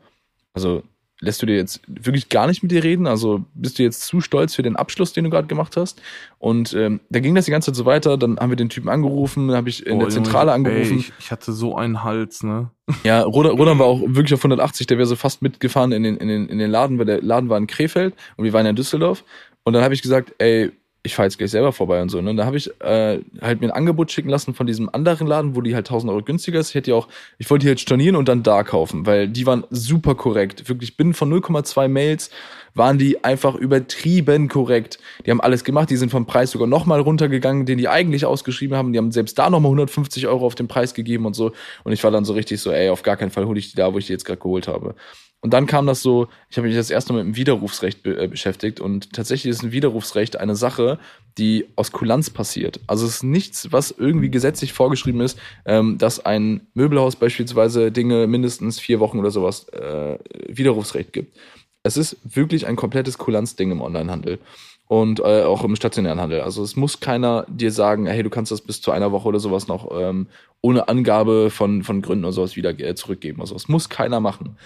[0.53, 0.83] also
[1.21, 3.07] lässt du dir jetzt wirklich gar nicht mit dir reden?
[3.07, 6.03] Also bist du jetzt zu stolz für den Abschluss, den du gerade gemacht hast?
[6.39, 8.19] Und ähm, dann ging das die ganze Zeit so weiter.
[8.19, 10.93] Dann haben wir den Typen angerufen, dann habe ich in Boah, der Zentrale Junge, angerufen.
[10.93, 12.71] Ey, ich, ich hatte so einen Hals, ne?
[13.05, 16.17] Ja, Rodan, Rodan war auch wirklich auf 180, der wäre so fast mitgefahren in den,
[16.17, 18.71] in, den, in den Laden, weil der Laden war in Krefeld und wir waren ja
[18.71, 19.25] in Düsseldorf.
[19.65, 20.71] Und dann habe ich gesagt, ey,
[21.07, 22.21] ich fahre jetzt gleich selber vorbei und so.
[22.21, 22.31] Ne?
[22.31, 25.57] Und da habe ich äh, halt mir ein Angebot schicken lassen von diesem anderen Laden,
[25.57, 26.71] wo die halt 1000 Euro günstiger ist.
[26.71, 29.47] Ich hätte ja auch, ich wollte die halt stornieren und dann da kaufen, weil die
[29.47, 30.69] waren super korrekt.
[30.69, 32.31] Wirklich binnen von 0,2 Mails
[32.75, 34.99] waren die einfach übertrieben korrekt.
[35.25, 38.77] Die haben alles gemacht, die sind vom Preis sogar nochmal runtergegangen, den die eigentlich ausgeschrieben
[38.77, 38.93] haben.
[38.93, 41.53] Die haben selbst da nochmal 150 Euro auf den Preis gegeben und so.
[41.85, 43.77] Und ich war dann so richtig so, ey, auf gar keinen Fall hole ich die
[43.77, 44.95] da, wo ich die jetzt gerade geholt habe.
[45.41, 48.19] Und dann kam das so, ich habe mich das erste Mal mit dem Widerrufsrecht be
[48.19, 50.99] äh, beschäftigt und tatsächlich ist ein Widerrufsrecht eine Sache,
[51.39, 52.81] die aus Kulanz passiert.
[52.87, 58.27] Also es ist nichts, was irgendwie gesetzlich vorgeschrieben ist, ähm, dass ein Möbelhaus beispielsweise Dinge
[58.27, 60.19] mindestens vier Wochen oder sowas äh,
[60.49, 61.37] Widerrufsrecht gibt.
[61.83, 64.41] Es ist wirklich ein komplettes Kulanzding im Onlinehandel
[64.89, 66.41] und äh, auch im stationären Handel.
[66.41, 69.41] Also es muss keiner dir sagen, hey, du kannst das bis zu einer Woche oder
[69.41, 70.29] sowas noch ähm,
[70.61, 73.41] ohne Angabe von, von Gründen oder sowas wieder äh, zurückgeben.
[73.41, 74.57] Also es muss keiner machen.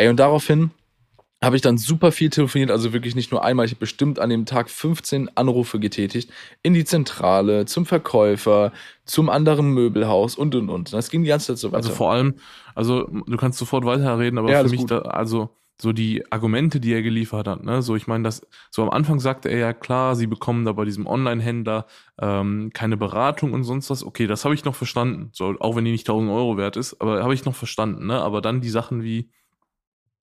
[0.00, 0.70] Ey, und daraufhin
[1.42, 4.30] habe ich dann super viel telefoniert, also wirklich nicht nur einmal, ich habe bestimmt an
[4.30, 6.30] dem Tag 15 Anrufe getätigt
[6.62, 8.72] in die Zentrale, zum Verkäufer,
[9.04, 10.94] zum anderen Möbelhaus und und und.
[10.94, 11.76] Das ging die ganze Zeit so weiter.
[11.76, 12.36] Also vor allem,
[12.74, 16.94] also du kannst sofort weiterreden, aber ja, für mich da, also so die Argumente, die
[16.94, 20.16] er geliefert hat, ne, so ich meine, das so am Anfang sagte er ja klar,
[20.16, 21.84] sie bekommen da bei diesem Online-Händler
[22.22, 24.02] ähm, keine Beratung und sonst was.
[24.02, 27.02] Okay, das habe ich noch verstanden, so auch wenn die nicht 1000 Euro wert ist,
[27.02, 28.18] aber habe ich noch verstanden, ne?
[28.22, 29.28] Aber dann die Sachen wie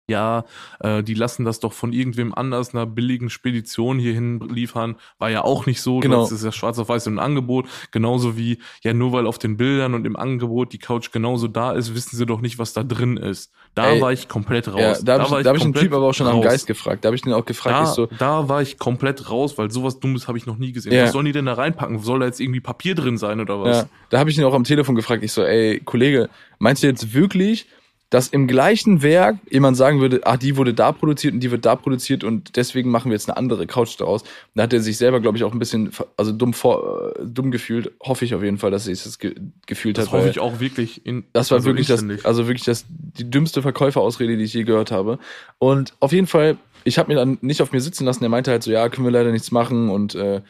[0.08, 0.44] ja,
[0.80, 5.44] äh, die lassen das doch von irgendwem anders einer billigen Spedition hierhin liefern, war ja
[5.44, 6.00] auch nicht so.
[6.00, 6.22] Genau.
[6.22, 7.66] Das ist ja schwarz auf weiß im Angebot.
[7.90, 11.72] Genauso wie, ja, nur weil auf den Bildern und im Angebot die Couch genauso da
[11.72, 13.52] ist, wissen sie doch nicht, was da drin ist.
[13.74, 14.80] Da Ey, war ich komplett raus.
[14.80, 16.36] Ja, da, habe ich, da hab ich den Typ aber auch schon raus.
[16.36, 17.04] am Geist gefragt.
[17.04, 17.76] Da habe ich den auch gefragt.
[17.76, 20.94] Da, so, da war ich komplett raus, weil sowas Dummes habe ich noch nie gesehen.
[20.94, 21.04] Ja.
[21.04, 21.98] Was sollen die denn da reinpacken?
[22.00, 23.76] Soll da jetzt irgendwie Papier drin sein oder was?
[23.76, 25.22] Ja, da habe ich ihn auch am Telefon gefragt.
[25.22, 27.66] Ich so, ey, Kollege, meinst du jetzt wirklich,
[28.10, 31.66] dass im gleichen Werk jemand sagen würde, ah, die wurde da produziert und die wird
[31.66, 34.24] da produziert und deswegen machen wir jetzt eine andere Couch daraus.
[34.54, 37.50] Da hat er sich selber, glaube ich, auch ein bisschen also dumm vor, äh, dumm
[37.50, 37.92] gefühlt.
[38.00, 39.34] Hoffe ich auf jeden Fall, dass er sich das ge
[39.66, 40.14] gefühlt das hat.
[40.14, 41.04] Das hoffe ich auch wirklich.
[41.04, 44.64] In, das war also wirklich das, also wirklich das die dümmste Verkäuferausrede, die ich je
[44.64, 45.18] gehört habe.
[45.58, 48.22] Und auf jeden Fall, ich habe mir dann nicht auf mir sitzen lassen.
[48.22, 50.40] Er meinte halt so, ja, können wir leider nichts machen und äh,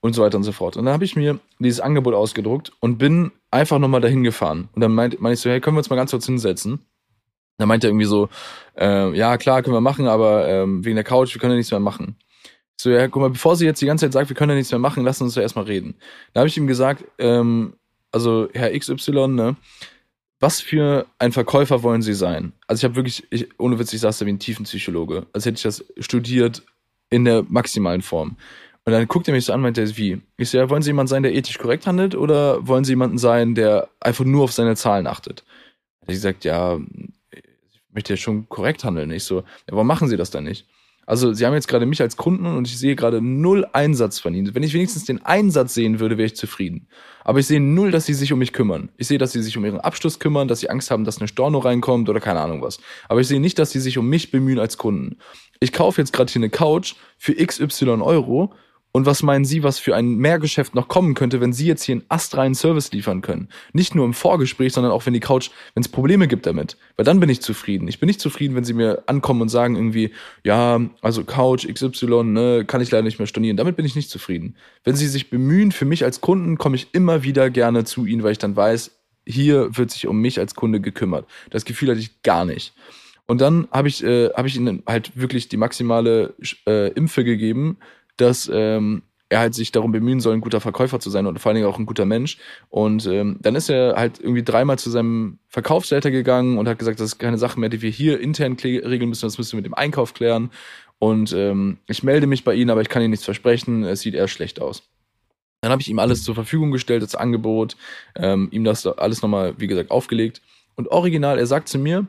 [0.00, 0.76] und so weiter und so fort.
[0.76, 4.68] Und dann habe ich mir dieses Angebot ausgedruckt und bin einfach nochmal dahin gefahren.
[4.74, 6.80] Und dann meinte mein ich so, hey, können wir uns mal ganz kurz hinsetzen?
[7.58, 8.28] Da meinte er irgendwie so,
[8.78, 11.70] äh, ja klar, können wir machen, aber ähm, wegen der Couch, wir können ja nichts
[11.70, 12.16] mehr machen.
[12.78, 14.56] Ich so, ja, guck mal, bevor sie jetzt die ganze Zeit sagt, wir können ja
[14.56, 15.94] nichts mehr machen, lassen uns ja erstmal reden.
[16.34, 17.74] Da habe ich ihm gesagt, ähm,
[18.12, 19.56] also Herr XY, ne,
[20.40, 22.52] was für ein Verkäufer wollen Sie sein?
[22.66, 25.56] Also ich habe wirklich, ich, ohne Witz, ich saß da wie ein Tiefenpsychologe, als hätte
[25.56, 26.62] ich das studiert
[27.08, 28.36] in der maximalen Form.
[28.84, 30.20] Und dann guckt er mich so an, meint er, wie?
[30.36, 33.18] Ich so, ja, wollen Sie jemand sein, der ethisch korrekt handelt oder wollen Sie jemanden
[33.18, 35.44] sein, der einfach nur auf seine Zahlen achtet?
[36.02, 36.78] Hat gesagt, ja,
[37.96, 39.10] möchte ja schon korrekt handeln.
[39.10, 40.68] Ich so, ja, warum machen Sie das dann nicht?
[41.08, 44.34] Also, Sie haben jetzt gerade mich als Kunden und ich sehe gerade null Einsatz von
[44.34, 44.54] Ihnen.
[44.56, 46.88] Wenn ich wenigstens den Einsatz sehen würde, wäre ich zufrieden.
[47.22, 48.90] Aber ich sehe null, dass Sie sich um mich kümmern.
[48.96, 51.28] Ich sehe, dass Sie sich um Ihren Abschluss kümmern, dass Sie Angst haben, dass eine
[51.28, 52.80] Storno reinkommt oder keine Ahnung was.
[53.08, 55.18] Aber ich sehe nicht, dass Sie sich um mich bemühen als Kunden.
[55.60, 58.52] Ich kaufe jetzt gerade hier eine Couch für XY Euro
[58.96, 61.96] und was meinen Sie, was für ein Mehrgeschäft noch kommen könnte, wenn Sie jetzt hier
[61.96, 63.50] einen astreinen Service liefern können?
[63.74, 66.78] Nicht nur im Vorgespräch, sondern auch wenn die Couch, wenn es Probleme gibt damit.
[66.96, 67.88] Weil dann bin ich zufrieden.
[67.88, 70.12] Ich bin nicht zufrieden, wenn Sie mir ankommen und sagen irgendwie,
[70.44, 73.58] ja, also Couch XY, ne, kann ich leider nicht mehr stornieren.
[73.58, 74.56] Damit bin ich nicht zufrieden.
[74.82, 78.22] Wenn Sie sich bemühen, für mich als Kunden, komme ich immer wieder gerne zu Ihnen,
[78.22, 78.92] weil ich dann weiß,
[79.26, 81.26] hier wird sich um mich als Kunde gekümmert.
[81.50, 82.72] Das Gefühl hatte ich gar nicht.
[83.26, 86.34] Und dann habe ich, äh, hab ich ihnen halt wirklich die maximale
[86.66, 87.76] äh, Impfe gegeben,
[88.16, 91.50] dass ähm, er halt sich darum bemühen soll, ein guter Verkäufer zu sein und vor
[91.50, 92.38] allen Dingen auch ein guter Mensch.
[92.68, 97.00] Und ähm, dann ist er halt irgendwie dreimal zu seinem Verkaufsleiter gegangen und hat gesagt,
[97.00, 99.66] das ist keine Sache mehr, die wir hier intern regeln müssen, das müssen wir mit
[99.66, 100.50] dem Einkauf klären.
[100.98, 104.14] Und ähm, ich melde mich bei Ihnen, aber ich kann Ihnen nichts versprechen, es sieht
[104.14, 104.84] eher schlecht aus.
[105.60, 107.76] Dann habe ich ihm alles zur Verfügung gestellt, das Angebot,
[108.14, 110.40] ähm, ihm das alles nochmal, wie gesagt, aufgelegt.
[110.76, 112.06] Und original, er sagt zu mir,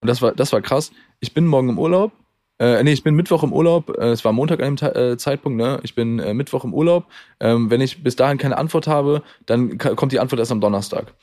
[0.00, 2.12] und das war, das war krass, ich bin morgen im Urlaub,
[2.58, 3.96] äh, nee, ich bin Mittwoch im Urlaub.
[3.98, 5.80] Äh, es war Montag an dem äh, Zeitpunkt, ne?
[5.82, 7.06] Ich bin äh, Mittwoch im Urlaub.
[7.40, 11.14] Ähm, wenn ich bis dahin keine Antwort habe, dann kommt die Antwort erst am Donnerstag.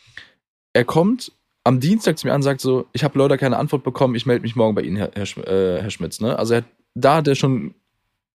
[0.73, 1.31] Er kommt
[1.63, 4.25] am Dienstag zu mir an und sagt so, ich habe leider keine Antwort bekommen, ich
[4.25, 6.19] melde mich morgen bei Ihnen, Herr, Herr, Sch äh, Herr Schmitz.
[6.19, 6.37] Ne?
[6.37, 6.65] Also er hat,
[6.95, 7.75] da hat er schon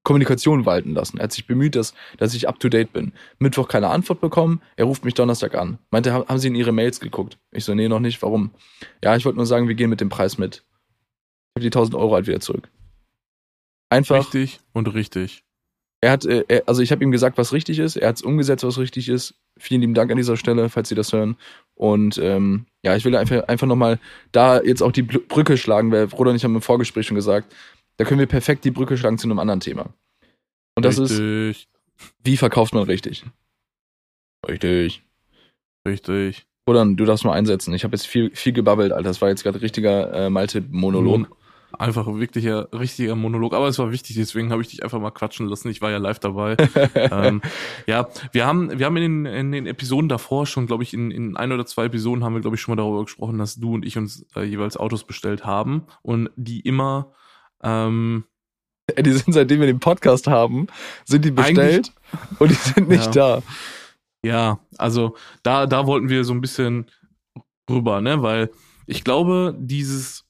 [0.04, 1.18] Kommunikation walten lassen.
[1.18, 3.14] Er hat sich bemüht, dass, dass ich up to date bin.
[3.38, 5.78] Mittwoch keine Antwort bekommen, er ruft mich Donnerstag an.
[5.92, 7.38] Meinte, haben Sie in Ihre Mails geguckt?
[7.52, 8.22] Ich so, nee, noch nicht.
[8.22, 8.52] Warum?
[9.04, 10.64] Ja, ich wollte nur sagen, wir gehen mit dem Preis mit.
[11.54, 12.70] Ich habe die 1000 Euro halt wieder zurück.
[13.90, 14.34] Einfach.
[14.34, 15.44] Richtig und richtig.
[16.02, 17.98] Er hat, äh, er, also ich habe ihm gesagt, was richtig ist.
[17.98, 19.36] Er hat es umgesetzt, was richtig ist.
[19.58, 21.36] Vielen lieben Dank an dieser Stelle, falls Sie das hören.
[21.76, 24.00] Und ähm, ja, ich will einfach, einfach nochmal
[24.32, 27.54] da jetzt auch die Brücke schlagen, weil Bruder und ich haben im Vorgespräch schon gesagt,
[27.98, 29.94] da können wir perfekt die Brücke schlagen zu einem anderen Thema.
[30.76, 31.20] Und das richtig.
[31.20, 31.68] ist
[32.24, 33.26] Wie verkauft man richtig?
[34.48, 35.04] Richtig.
[35.86, 36.46] Richtig.
[36.66, 37.74] Oder du darfst mal einsetzen.
[37.74, 39.10] Ich habe jetzt viel, viel gebabbelt, Alter.
[39.10, 41.30] Das war jetzt gerade richtiger äh, Malte-Monolog.
[41.78, 43.54] Einfach ein wirklicher, richtiger Monolog.
[43.54, 45.70] Aber es war wichtig, deswegen habe ich dich einfach mal quatschen lassen.
[45.70, 46.58] Ich war ja live dabei.
[46.96, 47.42] ähm,
[47.86, 51.12] ja, wir haben, wir haben in den, in den Episoden davor schon, glaube ich, in,
[51.12, 53.76] in ein oder zwei Episoden haben wir, glaube ich, schon mal darüber gesprochen, dass du
[53.76, 57.14] und ich uns äh, jeweils Autos bestellt haben und die immer
[57.64, 58.24] ähm,
[58.98, 60.68] die sind, seitdem wir den Podcast haben,
[61.06, 61.94] sind die bestellt
[62.40, 63.38] und die sind nicht Ja.
[63.38, 63.44] da.
[64.24, 66.88] Ja, also da, da wollten wir so ein bisschen
[67.70, 68.22] rüber, ne?
[68.22, 68.50] Weil
[68.86, 70.26] ich glaube, dieses,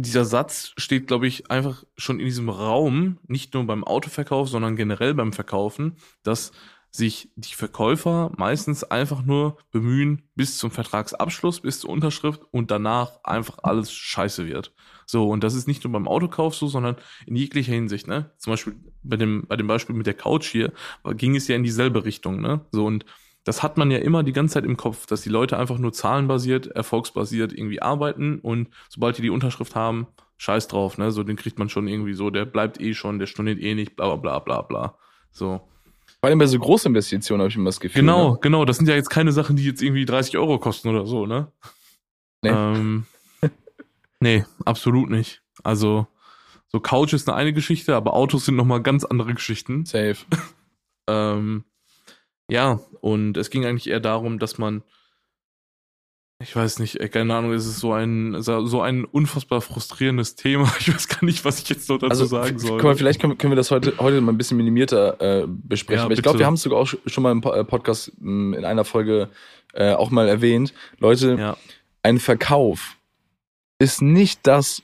[0.00, 4.76] dieser Satz steht, glaube ich, einfach schon in diesem Raum, nicht nur beim Autoverkauf, sondern
[4.76, 6.52] generell beim Verkaufen, dass
[6.90, 13.18] sich die Verkäufer meistens einfach nur bemühen bis zum Vertragsabschluss, bis zur Unterschrift und danach
[13.24, 14.72] einfach alles scheiße wird.
[15.04, 16.96] So, und das ist nicht nur beim Autokauf so, sondern
[17.26, 18.32] in jeglicher Hinsicht, ne?
[18.38, 20.72] Zum Beispiel bei dem, bei dem Beispiel mit der Couch hier,
[21.12, 22.64] ging es ja in dieselbe Richtung, ne?
[22.72, 23.04] So, und
[23.48, 25.94] das hat man ja immer die ganze Zeit im Kopf, dass die Leute einfach nur
[25.94, 31.10] zahlenbasiert, erfolgsbasiert irgendwie arbeiten und sobald die die Unterschrift haben, scheiß drauf, ne?
[31.12, 33.96] So, den kriegt man schon irgendwie so, der bleibt eh schon, der storniert eh nicht,
[33.96, 34.98] bla, bla, bla, bla, bla.
[35.32, 35.62] So.
[36.20, 38.02] Vor allem bei so Großinvestitionen habe ich immer das Gefühl.
[38.02, 38.38] Genau, Ne?
[38.42, 38.66] genau.
[38.66, 41.50] Das sind ja jetzt keine Sachen, die jetzt irgendwie 30 Euro kosten oder so, ne?
[42.42, 42.50] Nee.
[42.50, 43.06] Ähm,
[44.20, 45.40] nee, absolut nicht.
[45.64, 46.06] Also,
[46.66, 49.86] so Couch ist eine, eine Geschichte, aber Autos sind nochmal ganz andere Geschichten.
[49.86, 50.18] Safe.
[51.10, 51.64] Ähm,
[52.50, 54.82] ja, und es ging eigentlich eher darum, dass man,
[56.40, 60.72] ich weiß nicht, ey, keine Ahnung, es ist so ein, so ein unfassbar frustrierendes Thema.
[60.80, 62.78] Ich weiß gar nicht, was ich jetzt noch dazu Also, sagen soll.
[62.78, 66.06] guck mal, vielleicht können, können wir das heute, heute mal ein bisschen minimierter äh, besprechen.
[66.08, 68.56] Ja, ich glaube, wir haben es sogar auch sch- schon mal im äh, Podcast mh,
[68.56, 69.30] in einer Folge
[69.74, 70.72] äh, auch mal erwähnt.
[70.98, 71.56] Leute, ja,
[72.02, 72.96] ein Verkauf
[73.80, 74.82] ist nicht das,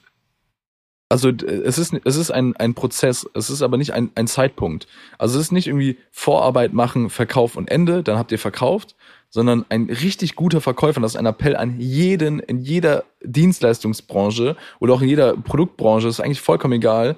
[1.15, 4.89] also es ist, es ist ein, ein Prozess, es ist aber nicht ein, ein Zeitpunkt.
[5.17, 8.97] Also es ist nicht irgendwie Vorarbeit machen, Verkauf und Ende, dann habt ihr verkauft,
[9.31, 14.95] sondern ein richtig guter Verkäufer, das ist ein Appell an jeden in jeder Dienstleistungsbranche oder
[14.95, 17.15] auch in jeder Produktbranche, ist eigentlich vollkommen egal.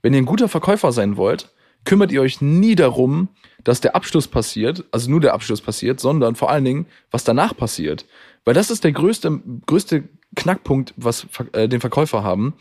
[0.00, 1.50] Wenn ihr ein guter Verkäufer sein wollt,
[1.84, 3.30] kümmert ihr euch nie darum,
[3.64, 7.56] dass der Abschluss passiert, also nur der Abschluss passiert, sondern vor allen Dingen, was danach
[7.56, 8.06] passiert.
[8.44, 10.04] Weil das ist der größte, größte
[10.36, 12.54] Knackpunkt, was äh, den Verkäufer haben,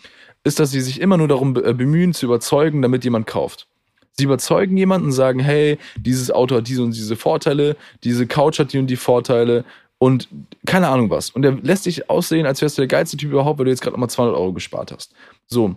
[0.49, 3.67] ist, dass sie sich immer nur darum äh, bemühen, zu überzeugen, damit jemand kauft.
[4.13, 8.73] Sie überzeugen jemanden, sagen, hey, dieses Auto hat diese und diese Vorteile, diese Couch hat
[8.73, 9.63] die und die Vorteile
[9.99, 10.27] und
[10.65, 11.29] keine Ahnung was.
[11.29, 13.81] Und er lässt dich aussehen, als wärst du der geilste Typ überhaupt, weil du jetzt
[13.81, 15.13] gerade nochmal 200 Euro gespart hast.
[15.45, 15.75] So,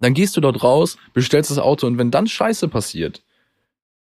[0.00, 3.22] dann gehst du dort raus, bestellst das Auto und wenn dann Scheiße passiert,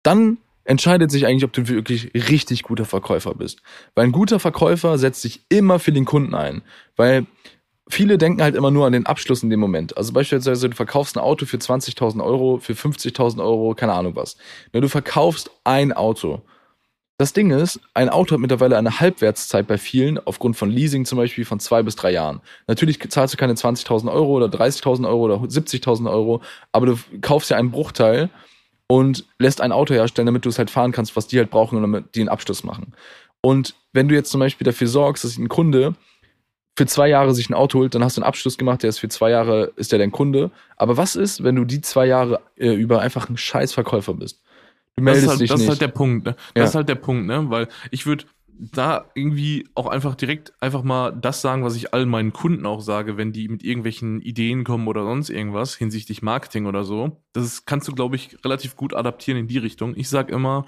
[0.02, 3.62] dann entscheidet sich eigentlich, ob du wirklich richtig guter Verkäufer bist.
[3.96, 6.62] Weil ein guter Verkäufer setzt sich immer für den Kunden ein.
[6.96, 7.26] Weil
[7.94, 9.96] viele denken halt immer nur an den Abschluss in dem Moment.
[9.96, 14.36] Also beispielsweise, du verkaufst ein Auto für 20.000 Euro, für 50.000 Euro, keine Ahnung was.
[14.74, 16.42] Ja, du verkaufst ein Auto.
[17.18, 21.20] Das Ding ist, ein Auto hat mittlerweile eine Halbwertszeit bei vielen, aufgrund von Leasing zum
[21.20, 22.42] Beispiel, von zwei bis drei Jahren.
[22.68, 26.42] Natürlich zahlst du keine 20.000 Euro oder 30.000 Euro oder 70.000 Euro,
[26.72, 28.30] aber du kaufst ja einen Bruchteil
[28.88, 31.76] und lässt ein Auto herstellen, damit du es halt fahren kannst, was die halt brauchen
[31.76, 32.94] und damit die einen Abschluss machen.
[33.42, 35.96] Und wenn du jetzt zum Beispiel dafür sorgst, dass ein Kunde
[36.78, 39.00] für zwei Jahre sich ein Auto holt, dann hast du einen Abschluss gemacht, der ist
[39.00, 40.52] für zwei Jahre, ist der dein Kunde.
[40.76, 44.42] Aber was ist, wenn du die zwei Jahre äh, über einfach ein Scheißverkäufer bist?
[44.96, 45.66] Du das meldest halt, dich das nicht.
[45.66, 46.36] ist halt der Punkt, ne?
[46.56, 46.64] Das Ja.
[46.70, 47.50] ist halt der Punkt, ne?
[47.50, 52.06] Weil ich würde da irgendwie auch einfach direkt einfach mal das sagen, was ich all
[52.06, 56.68] meinen Kunden auch sage, wenn die mit irgendwelchen Ideen kommen oder sonst irgendwas hinsichtlich Marketing
[56.68, 57.24] oder so.
[57.34, 59.96] Das ist, kannst du, glaube ich, relativ gut adaptieren in die Richtung.
[59.98, 60.66] Ich sag immer,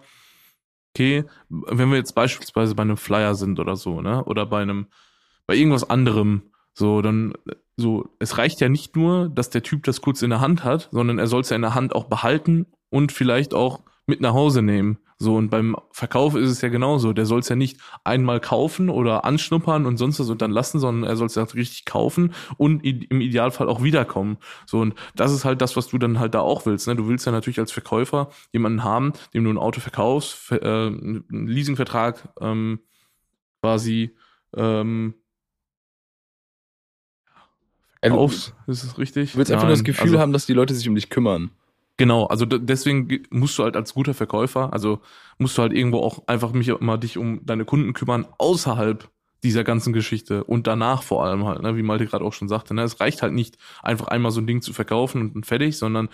[0.93, 4.24] okay, wenn wir jetzt beispielsweise bei einem Flyer sind oder so, ne?
[4.26, 4.88] Oder bei einem,
[5.48, 6.43] bei irgendwas anderem,
[6.74, 7.34] so, dann,
[7.78, 10.89] so, es reicht ja nicht nur, dass der Typ das kurz in der Hand hat,
[10.91, 14.34] sondern er soll es ja in der Hand auch behalten und vielleicht auch mit nach
[14.34, 15.00] Hause nehmen.
[15.18, 17.14] So, und beim Verkauf ist es ja genauso.
[17.14, 20.80] Der soll es ja nicht einmal kaufen oder anschnuppern und sonst was und dann lassen,
[20.80, 24.38] sondern er soll es ja richtig kaufen und im Idealfall auch wiederkommen.
[24.66, 26.88] So, und das ist halt das, was du dann halt da auch willst.
[26.88, 26.98] Ne?
[26.98, 30.88] Du willst ja natürlich als Verkäufer jemanden haben, dem du ein Auto verkaufst, ver- äh,
[30.88, 32.80] einen Leasingvertrag ähm,
[33.62, 34.18] quasi
[34.56, 35.14] ähm,
[38.12, 38.53] Verkaufst.
[38.68, 39.32] Ist es richtig?
[39.34, 41.10] du willst einfach nur das Nein, Gefühl also- haben, dass die Leute sich um dich
[41.10, 41.51] kümmern.
[41.97, 44.99] Genau, also deswegen ge- musst du halt als guter Verkäufer, also
[45.38, 49.10] musst du halt irgendwo auch einfach mich immer dich um deine Kunden kümmern, außerhalb
[49.43, 52.74] dieser ganzen Geschichte und danach vor allem halt, ne, wie Malte gerade auch schon sagte,
[52.74, 56.10] ne, es reicht halt nicht einfach einmal so ein Ding zu verkaufen und fertig, sondern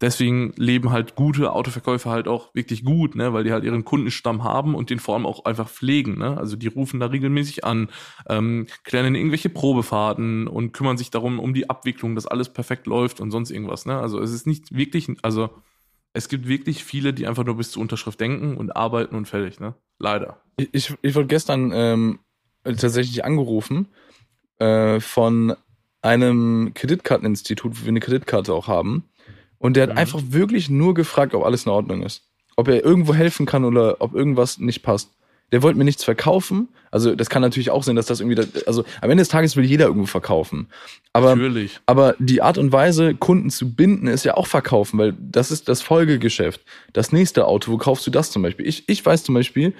[0.00, 4.44] deswegen leben halt gute Autoverkäufer halt auch wirklich gut, ne, weil die halt ihren Kundenstamm
[4.44, 7.88] haben und den vor allem auch einfach pflegen, ne, also die rufen da regelmäßig an,
[8.28, 13.20] ähm, klären irgendwelche Probefahrten und kümmern sich darum um die Abwicklung, dass alles perfekt läuft
[13.20, 15.50] und sonst irgendwas, ne, also es ist nicht wirklich, also
[16.12, 19.60] es gibt wirklich viele, die einfach nur bis zur Unterschrift denken und arbeiten und fertig,
[19.60, 19.74] ne?
[19.98, 20.40] Leider.
[20.56, 22.20] Ich, ich, ich wurde gestern ähm,
[22.64, 23.88] tatsächlich angerufen
[24.58, 25.54] äh, von
[26.00, 29.04] einem Kreditkarteninstitut, wo wir eine Kreditkarte auch haben.
[29.58, 29.98] Und der hat Mhm.
[29.98, 32.22] einfach wirklich nur gefragt, ob alles in Ordnung ist.
[32.56, 35.10] Ob er irgendwo helfen kann oder ob irgendwas nicht passt.
[35.52, 36.68] Der wollte mir nichts verkaufen.
[36.90, 39.54] Also das kann natürlich auch sein, dass das irgendwie, da- also am Ende des Tages
[39.56, 40.66] will jeder irgendwo verkaufen.
[41.12, 41.78] Aber Natürlich.
[41.86, 45.68] aber die Art und Weise, Kunden zu binden, ist ja auch verkaufen, weil das ist
[45.68, 46.60] das Folgegeschäft.
[46.92, 48.66] Das nächste Auto, wo kaufst du das zum Beispiel?
[48.66, 49.72] Ich, ich weiß zum Beispiel,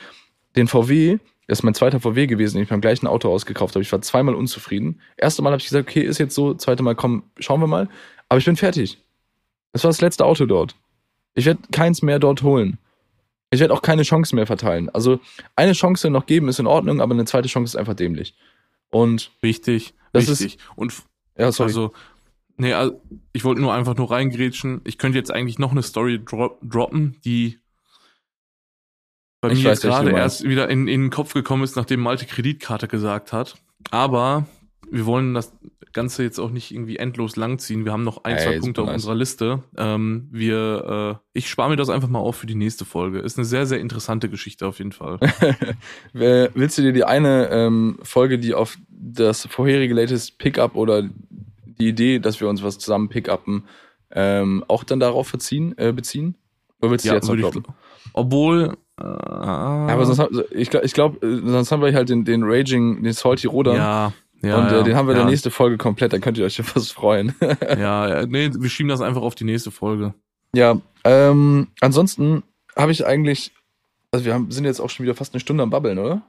[0.55, 1.19] den VW,
[1.49, 3.83] das ist mein zweiter VW gewesen, den ich beim gleichen Auto ausgekauft habe.
[3.83, 5.01] Ich war zweimal unzufrieden.
[5.17, 7.89] Erste Mal habe ich gesagt, okay, ist jetzt so, zweite Mal, komm, schauen wir mal.
[8.29, 8.99] Aber ich bin fertig.
[9.73, 10.75] Das war das letzte Auto dort.
[11.35, 12.79] Ich werde keins mehr dort holen.
[13.51, 14.89] Ich werde auch keine Chance mehr verteilen.
[14.91, 15.21] Also
[15.55, 18.35] eine Chance noch geben ist in Ordnung, aber eine zweite Chance ist einfach dämlich.
[18.91, 19.95] Und Wichtig.
[20.13, 20.59] Das ist- wichtig.
[20.77, 21.05] und f-
[21.39, 21.69] ja, sorry.
[21.69, 21.93] also,
[22.57, 23.01] nee, also,
[23.35, 24.81] ich wollte nur einfach nur reingrätschen.
[24.85, 27.59] Ich könnte jetzt eigentlich noch eine Story dro droppen, die
[29.43, 31.77] bei Ich mir weiß, jetzt welche gerade erst wieder in, in den Kopf gekommen ist,
[31.77, 33.57] nachdem Malte Kreditkarte gesagt hat.
[33.91, 34.47] Aber
[34.91, 35.53] wir wollen das
[35.97, 37.85] Ganze jetzt auch nicht irgendwie endlos langziehen.
[37.85, 38.97] Wir haben noch ein, Ey, zwei Punkte auf nice.
[38.97, 39.63] unserer Liste.
[39.77, 43.19] Ähm, wir, äh, ich spare mir das einfach mal auf für die nächste Folge.
[43.19, 45.19] Ist eine sehr, sehr interessante Geschichte auf jeden Fall.
[46.13, 51.03] Willst du dir die eine ähm, Folge, die auf das vorherige latest Pickup oder
[51.65, 53.65] die Idee, dass wir uns was zusammen pickuppen,
[54.11, 56.37] ähm, auch dann darauf verziehen, äh, beziehen?
[56.81, 57.63] Oder willst du die jetzt noch ich,
[58.13, 62.09] obwohl, äh, Ja, aber sonst, haben- ich glaube, ich glaub, äh, sonst haben wir halt
[62.09, 63.75] den, den Raging, den Salty Roder.
[63.75, 65.21] ja, ja, und äh, ja, den haben wir ja.
[65.21, 67.35] in der nächsten Folge komplett, da könnt ihr euch schon was freuen.
[67.79, 70.15] Ja, ja, nee, wir schieben das einfach auf die nächste Folge.
[70.55, 72.43] ja, ähm, ansonsten
[72.77, 73.53] habe ich eigentlich,
[74.11, 76.23] also wir haben, sind jetzt auch schon wieder fast eine Stunde am Babbeln, oder?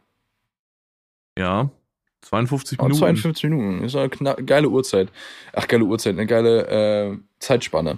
[1.38, 1.70] Ja,
[2.22, 3.00] 52 Oh, Minuten.
[3.00, 3.84] 52 Minuten.
[3.84, 5.10] Ist eine geile Uhrzeit.
[5.54, 7.98] Ach, geile Uhrzeit, eine geile äh, Zeitspanne.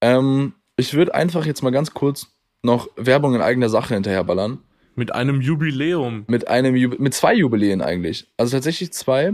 [0.00, 2.28] Ähm, ich würde einfach jetzt mal ganz kurz
[2.62, 4.58] noch Werbung in eigener Sache hinterherballern.
[4.96, 6.24] Mit einem Jubiläum.
[6.26, 8.26] Mit einem Jub mit zwei Jubiläen eigentlich.
[8.36, 9.32] Also tatsächlich zwei.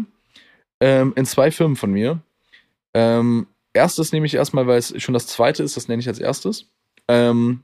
[0.81, 2.21] Ähm, in zwei Firmen von mir.
[2.95, 6.19] Ähm, erstes nehme ich erstmal, weil es schon das zweite ist, das nenne ich als
[6.19, 6.67] erstes.
[7.09, 7.63] Ähm,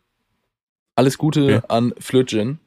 [0.94, 1.66] alles Gute Okay.
[1.68, 2.60] an Flötgen.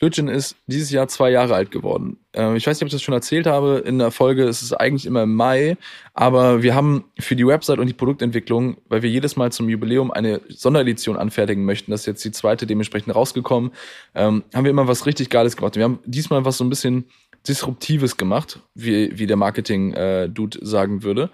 [0.00, 2.16] Flötgen ist dieses Jahr zwei Jahre alt geworden.
[2.32, 3.82] Ähm, ich weiß nicht, ob ich das schon erzählt habe.
[3.84, 5.76] In der Folge ist es eigentlich immer im Mai,
[6.14, 10.10] aber wir haben für die Website und die Produktentwicklung, weil wir jedes Mal zum Jubiläum
[10.10, 13.72] eine Sonderedition anfertigen möchten, das ist jetzt die zweite dementsprechend rausgekommen,
[14.14, 15.76] ähm, haben wir immer was richtig Geiles gemacht.
[15.76, 17.04] Wir haben diesmal was so ein bisschen
[17.46, 21.28] Disruptives gemacht, wie, wie der Marketing-Dude sagen würde.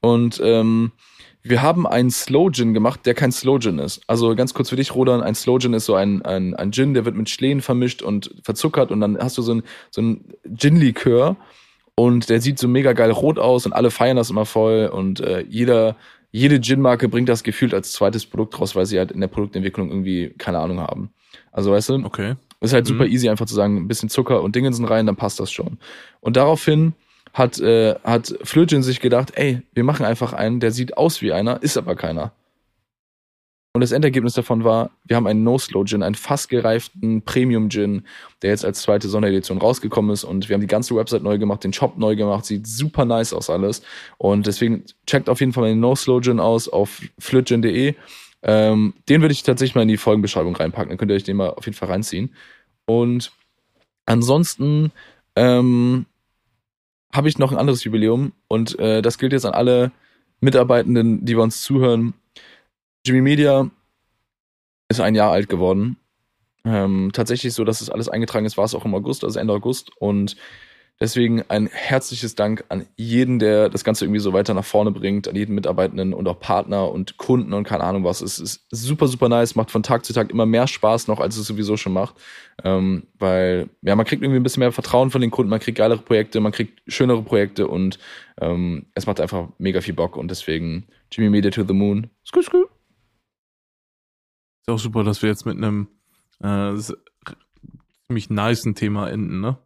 [0.00, 0.90] Und ähm,
[1.48, 4.00] wir haben einen Slow Gin gemacht, der kein Slow Gin ist.
[4.06, 6.94] Also ganz kurz für dich, Rodan, ein Slow Gin ist so ein, ein, ein Gin,
[6.94, 10.24] der wird mit Schlehen vermischt und verzuckert und dann hast du so ein, so ein
[10.56, 11.36] Gin-Likör
[11.94, 15.20] und der sieht so mega geil rot aus und alle feiern das immer voll und
[15.20, 15.96] äh, jeder,
[16.30, 19.88] jede Gin-Marke bringt das gefühlt als zweites Produkt raus, weil sie halt in der Produktentwicklung
[19.90, 21.10] irgendwie keine Ahnung haben.
[21.52, 22.34] Also weißt du, Okay.
[22.60, 23.10] ist halt super Mhm.
[23.12, 25.78] easy, einfach zu sagen, ein bisschen Zucker und Dingensen rein, dann passt das schon.
[26.20, 26.92] Und daraufhin
[27.34, 31.32] hat, äh, hat Flötchen sich gedacht, ey, wir machen einfach einen, der sieht aus wie
[31.32, 32.32] einer, ist aber keiner.
[33.74, 38.02] Und das Endergebnis davon war, wir haben einen No-Slow-Gin, einen fast gereiften Premium-Gin,
[38.42, 40.24] der jetzt als zweite Sonderedition rausgekommen ist.
[40.24, 43.32] Und wir haben die ganze Website neu gemacht, den Shop neu gemacht, sieht super nice
[43.32, 43.82] aus alles.
[44.16, 47.94] Und deswegen checkt auf jeden Fall mal den No-Slow-Gin aus auf flötgin.de.
[48.42, 51.36] Ähm, den würde ich tatsächlich mal in die Folgenbeschreibung reinpacken, dann könnt ihr euch den
[51.36, 52.34] mal auf jeden Fall reinziehen.
[52.86, 53.30] Und
[54.06, 54.90] ansonsten
[55.36, 56.06] ähm,
[57.12, 59.92] habe ich noch ein anderes Jubiläum und äh, das gilt jetzt an alle
[60.40, 62.14] Mitarbeitenden, die bei uns zuhören.
[63.04, 63.70] Jimmy Media
[64.88, 65.96] ist ein Jahr alt geworden.
[66.64, 69.54] Ähm, tatsächlich so, dass es alles eingetragen ist, war es auch im August, also Ende
[69.54, 69.90] August.
[69.98, 70.36] Und
[71.00, 75.28] deswegen ein herzliches Dank an jeden, der das Ganze irgendwie so weiter nach vorne bringt,
[75.28, 78.20] an jeden Mitarbeitenden und auch Partner und Kunden und keine Ahnung was.
[78.20, 81.36] Es ist super, super nice, macht von Tag zu Tag immer mehr Spaß noch, als
[81.36, 82.16] es sowieso schon macht.
[82.64, 85.78] Ähm, weil, ja, man kriegt irgendwie ein bisschen mehr Vertrauen von den Kunden, man kriegt
[85.78, 87.98] geilere Projekte, man kriegt schönere Projekte und
[88.40, 92.10] ähm, es macht einfach mega viel Bock und deswegen Jimmy Media to the Moon.
[92.26, 92.64] Skü, skü.
[94.66, 95.88] Ist auch super, dass wir jetzt mit einem
[96.42, 96.72] äh,
[98.06, 99.56] ziemlich nicen Thema enden, ne?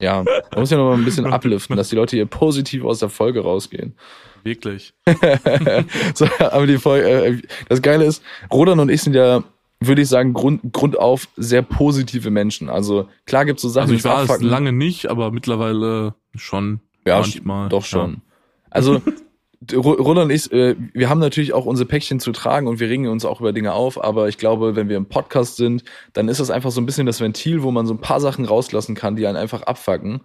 [0.00, 2.98] Ja, man muss ja noch mal ein bisschen upliften, dass die Leute hier positiv aus
[3.00, 3.94] der Folge rausgehen.
[4.42, 4.94] Wirklich.
[6.14, 8.22] so, aber die Folge, äh, das Geile ist,
[8.52, 9.42] Rodan und ich sind ja,
[9.80, 12.68] würde ich sagen, Grund, grundauf sehr positive Menschen.
[12.70, 16.80] Also klar gibt's so Sachen, Also ich war es lange nicht, aber mittlerweile schon.
[17.06, 17.68] Ja, manchmal.
[17.68, 18.22] Doch schon.
[18.70, 19.02] Also Ro-
[19.74, 23.10] Roland und ich, äh, wir haben natürlich auch unsere Päckchen zu tragen und wir ringen
[23.10, 25.84] uns auch über Dinge auf, aber ich glaube, wenn wir im Podcast sind,
[26.14, 28.46] dann ist das einfach so ein bisschen das Ventil, wo man so ein paar Sachen
[28.46, 30.22] rauslassen kann, die einen einfach abfacken,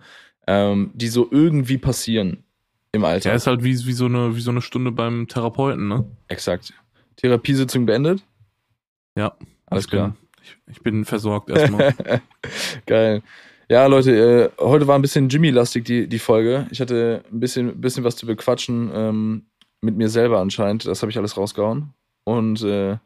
[0.47, 2.45] ähm, die so irgendwie passieren
[2.93, 3.35] im Ja, Alltag.
[3.35, 6.05] ist halt wie, wie, so eine, wie so eine Stunde beim Therapeuten, ne?
[6.29, 6.73] Exakt.
[7.17, 8.23] Therapiesitzung beendet.
[9.17, 10.15] Ja, Alles ich bin, klar.
[10.41, 11.93] Ich, ich bin versorgt erstmal.
[12.85, 13.21] Geil.
[13.67, 16.67] Ja, Leute, äh, heute war ein bisschen Jimmy-lastig die, die Folge.
[16.69, 19.45] Ich hatte ein bisschen, bisschen was zu bequatschen ähm,
[19.81, 20.85] mit mir selber anscheinend.
[20.85, 21.93] Das habe ich alles rausgehauen.
[22.25, 22.97] Und äh,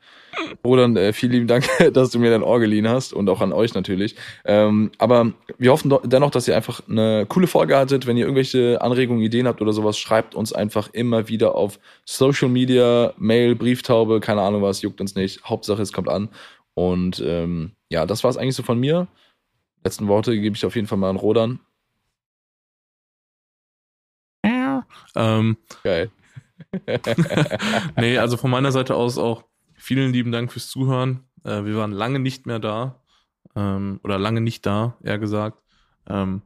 [0.66, 3.54] Roland, äh, vielen lieben Dank, dass du mir dein Ohr geliehen hast und auch an
[3.54, 4.16] euch natürlich.
[4.44, 8.06] Ähm, aber wir hoffen dennoch, dass ihr einfach eine coole Folge hattet.
[8.06, 12.50] Wenn ihr irgendwelche Anregungen, Ideen habt oder sowas, schreibt uns einfach immer wieder auf Social
[12.50, 15.42] Media, Mail, Brieftaube, keine Ahnung was, juckt uns nicht.
[15.46, 16.30] Hauptsache es kommt an.
[16.74, 19.08] Und ähm, ja, das war es eigentlich so von mir.
[19.84, 21.60] Letzten Worte gebe ich auf jeden Fall mal an Rodan.
[25.16, 26.12] ähm, Geil.
[27.98, 31.24] nee, also von meiner Seite aus auch vielen lieben Dank fürs Zuhören.
[31.44, 33.02] Äh, wir waren lange nicht mehr da.
[33.56, 35.62] Ähm, oder lange nicht da, eher gesagt.
[36.08, 36.42] Ähm,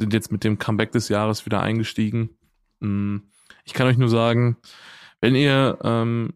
[0.00, 2.30] sind jetzt mit dem Comeback des Jahres wieder eingestiegen.
[2.80, 3.18] Mm,
[3.64, 4.56] Ich kann euch nur sagen,
[5.20, 6.34] wenn ihr ähm,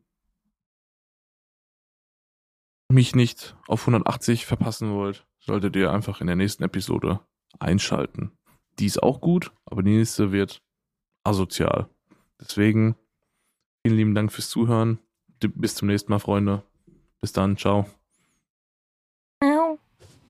[2.88, 7.20] mich nicht auf 180 verpassen wollt, solltet ihr einfach in der nächsten Episode
[7.58, 8.32] einschalten.
[8.78, 10.62] Die ist auch gut, aber die nächste wird
[11.24, 11.88] asozial.
[12.40, 12.96] Deswegen
[13.82, 14.98] vielen lieben Dank fürs Zuhören.
[15.40, 16.62] Bis zum nächsten Mal, Freunde.
[17.20, 17.56] Bis dann.
[17.56, 17.86] Ciao.